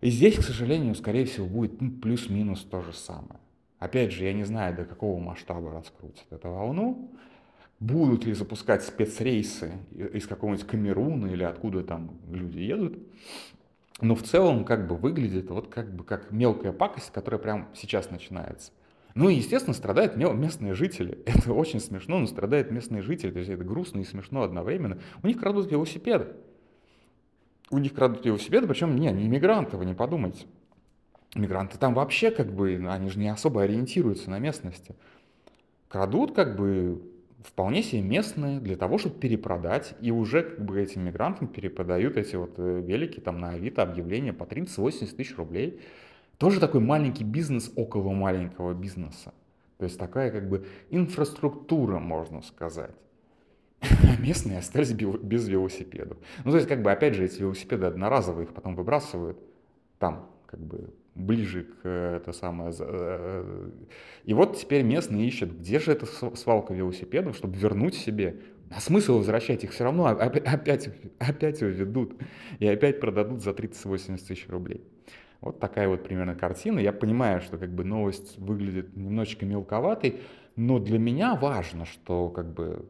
И 0.00 0.10
здесь, 0.10 0.36
к 0.36 0.42
сожалению, 0.42 0.94
скорее 0.94 1.26
всего, 1.26 1.46
будет 1.46 1.80
ну, 1.80 1.90
плюс-минус 1.90 2.62
то 2.62 2.80
же 2.80 2.92
самое. 2.92 3.38
Опять 3.78 4.12
же, 4.12 4.24
я 4.24 4.32
не 4.32 4.44
знаю, 4.44 4.74
до 4.74 4.84
какого 4.84 5.18
масштаба 5.20 5.70
раскрутят 5.72 6.26
эту 6.30 6.50
волну. 6.50 7.10
Будут 7.80 8.24
ли 8.24 8.34
запускать 8.34 8.82
спецрейсы 8.82 9.72
из 9.92 10.26
какого-нибудь 10.26 10.66
Камеруна 10.66 11.26
или 11.28 11.42
откуда 11.42 11.82
там 11.82 12.12
люди 12.30 12.58
едут. 12.58 12.98
Но 14.02 14.14
в 14.14 14.22
целом 14.22 14.64
как 14.64 14.86
бы 14.86 14.96
выглядит 14.96 15.50
вот 15.50 15.68
как 15.68 15.94
бы 15.94 16.04
как 16.04 16.30
мелкая 16.30 16.72
пакость, 16.72 17.10
которая 17.10 17.40
прямо 17.40 17.68
сейчас 17.74 18.10
начинается. 18.10 18.72
Ну 19.14 19.28
и, 19.28 19.34
естественно, 19.34 19.74
страдают 19.74 20.16
местные 20.16 20.74
жители. 20.74 21.18
Это 21.26 21.52
очень 21.52 21.80
смешно, 21.80 22.18
но 22.18 22.26
страдают 22.26 22.70
местные 22.70 23.02
жители. 23.02 23.30
То 23.30 23.38
есть 23.38 23.50
это 23.50 23.64
грустно 23.64 24.00
и 24.00 24.04
смешно 24.04 24.42
одновременно. 24.42 24.98
У 25.22 25.26
них 25.26 25.38
крадут 25.38 25.70
велосипеды 25.70 26.28
у 27.70 27.78
них 27.78 27.94
крадут 27.94 28.24
велосипеды, 28.24 28.66
причем 28.66 28.96
не, 28.96 29.10
не 29.12 29.26
иммигранты, 29.26 29.76
вы 29.76 29.84
не 29.84 29.94
подумайте. 29.94 30.46
Мигранты 31.34 31.78
там 31.78 31.94
вообще 31.94 32.30
как 32.30 32.52
бы, 32.52 32.84
они 32.88 33.08
же 33.08 33.18
не 33.18 33.28
особо 33.28 33.62
ориентируются 33.62 34.30
на 34.30 34.38
местности. 34.38 34.96
Крадут 35.88 36.34
как 36.34 36.56
бы 36.56 37.00
вполне 37.44 37.82
себе 37.82 38.02
местные 38.02 38.60
для 38.60 38.76
того, 38.76 38.98
чтобы 38.98 39.18
перепродать, 39.18 39.94
и 40.00 40.10
уже 40.10 40.42
как 40.42 40.64
бы 40.64 40.80
этим 40.80 41.04
мигрантам 41.04 41.48
перепродают 41.48 42.16
эти 42.16 42.36
вот 42.36 42.54
э, 42.58 42.82
велики 42.84 43.20
там 43.20 43.38
на 43.38 43.50
Авито 43.50 43.82
объявления 43.82 44.32
по 44.32 44.44
30-80 44.44 45.14
тысяч 45.14 45.36
рублей. 45.36 45.80
Тоже 46.38 46.58
такой 46.58 46.80
маленький 46.80 47.24
бизнес 47.24 47.72
около 47.76 48.12
маленького 48.12 48.74
бизнеса. 48.74 49.32
То 49.78 49.84
есть 49.84 49.98
такая 49.98 50.30
как 50.30 50.48
бы 50.48 50.66
инфраструктура, 50.90 51.98
можно 51.98 52.42
сказать. 52.42 52.94
местные 54.18 54.58
остались 54.58 54.92
без 54.92 55.48
велосипедов. 55.48 56.18
Ну, 56.44 56.50
то 56.50 56.56
есть, 56.56 56.68
как 56.68 56.82
бы, 56.82 56.92
опять 56.92 57.14
же, 57.14 57.24
эти 57.24 57.40
велосипеды 57.40 57.86
одноразовые, 57.86 58.46
их 58.46 58.52
потом 58.52 58.76
выбрасывают 58.76 59.38
там, 59.98 60.30
как 60.46 60.60
бы, 60.60 60.92
ближе 61.14 61.64
к 61.64 61.88
это 61.88 62.32
самое. 62.32 62.72
Э, 62.78 63.70
и 64.24 64.34
вот 64.34 64.56
теперь 64.56 64.82
местные 64.82 65.26
ищут, 65.26 65.52
где 65.52 65.78
же 65.78 65.92
эта 65.92 66.06
свалка 66.36 66.74
велосипедов, 66.74 67.36
чтобы 67.36 67.56
вернуть 67.56 67.94
себе. 67.94 68.40
А 68.70 68.80
смысл 68.80 69.18
возвращать 69.18 69.64
их 69.64 69.72
все 69.72 69.84
равно 69.84 70.06
опять, 70.06 70.90
опять 71.18 71.60
ведут 71.60 72.14
и 72.60 72.68
опять 72.68 73.00
продадут 73.00 73.42
за 73.42 73.50
30-80 73.50 74.18
тысяч 74.28 74.48
рублей. 74.48 74.84
Вот 75.40 75.58
такая 75.58 75.88
вот 75.88 76.04
примерно 76.04 76.36
картина. 76.36 76.78
Я 76.78 76.92
понимаю, 76.92 77.40
что 77.40 77.58
как 77.58 77.70
бы 77.74 77.82
новость 77.82 78.38
выглядит 78.38 78.96
немножечко 78.96 79.44
мелковатой, 79.44 80.20
но 80.54 80.78
для 80.78 80.98
меня 80.98 81.34
важно, 81.34 81.84
что 81.84 82.28
как 82.28 82.52
бы 82.52 82.86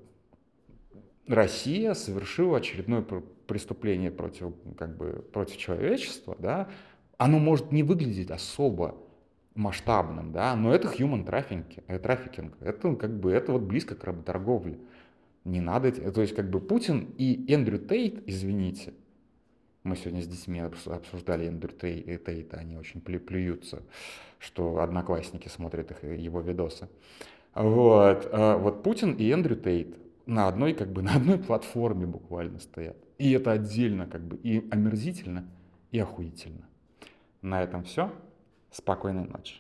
Россия 1.27 1.95
совершила 1.95 2.59
очередное 2.59 3.05
преступление 3.47 4.11
против, 4.11 4.53
как 4.77 4.97
бы, 4.97 5.25
против 5.33 5.57
человечества, 5.57 6.37
да, 6.39 6.69
оно 7.19 7.39
может 7.39 7.73
не 7.73 7.83
выглядеть 7.83 8.31
особо 8.31 8.97
масштабным, 9.55 10.33
да, 10.33 10.55
но 10.57 10.75
это 10.75 10.89
human 10.89 11.27
trafficking, 11.27 11.83
э, 11.87 11.99
трафикинг, 11.99 12.55
это 12.61 12.95
как 12.95 13.19
бы, 13.19 13.33
это 13.33 13.53
вот 13.53 13.63
близко 13.63 13.95
к 13.95 14.05
работорговле. 14.05 14.79
Не 15.45 15.61
надо, 15.61 15.91
то 15.93 16.21
есть 16.21 16.35
как 16.35 16.51
бы 16.51 16.61
Путин 16.61 17.15
и 17.17 17.53
Эндрю 17.53 17.79
Тейт, 17.79 18.23
извините, 18.27 18.93
мы 19.83 19.97
сегодня 19.97 20.23
с 20.23 20.27
детьми 20.27 20.61
обсуждали 20.61 21.47
Эндрю 21.47 21.73
Тейта, 21.73 22.59
они 22.59 22.77
очень 22.77 23.01
плюются, 23.01 23.83
что 24.39 24.81
одноклассники 24.81 25.49
смотрят 25.49 25.91
их, 25.91 26.05
его 26.05 26.41
видосы. 26.41 26.89
Вот, 27.55 28.31
вот 28.33 28.83
Путин 28.83 29.15
и 29.15 29.29
Эндрю 29.31 29.57
Тейт, 29.57 29.97
на 30.27 30.49
одной, 30.49 30.75
как 30.75 30.93
бы, 30.93 31.03
на 31.03 31.15
одной 31.15 31.39
платформе 31.39 32.07
буквально 32.07 32.59
стоят. 32.61 32.97
И 33.19 33.33
это 33.33 33.53
отдельно 33.53 34.07
как 34.07 34.23
бы 34.23 34.37
и 34.37 34.69
омерзительно, 34.71 35.49
и 35.91 35.99
охуительно. 35.99 36.69
На 37.43 37.63
этом 37.63 37.85
все. 37.85 38.13
Спокойной 38.71 39.25
ночи. 39.25 39.57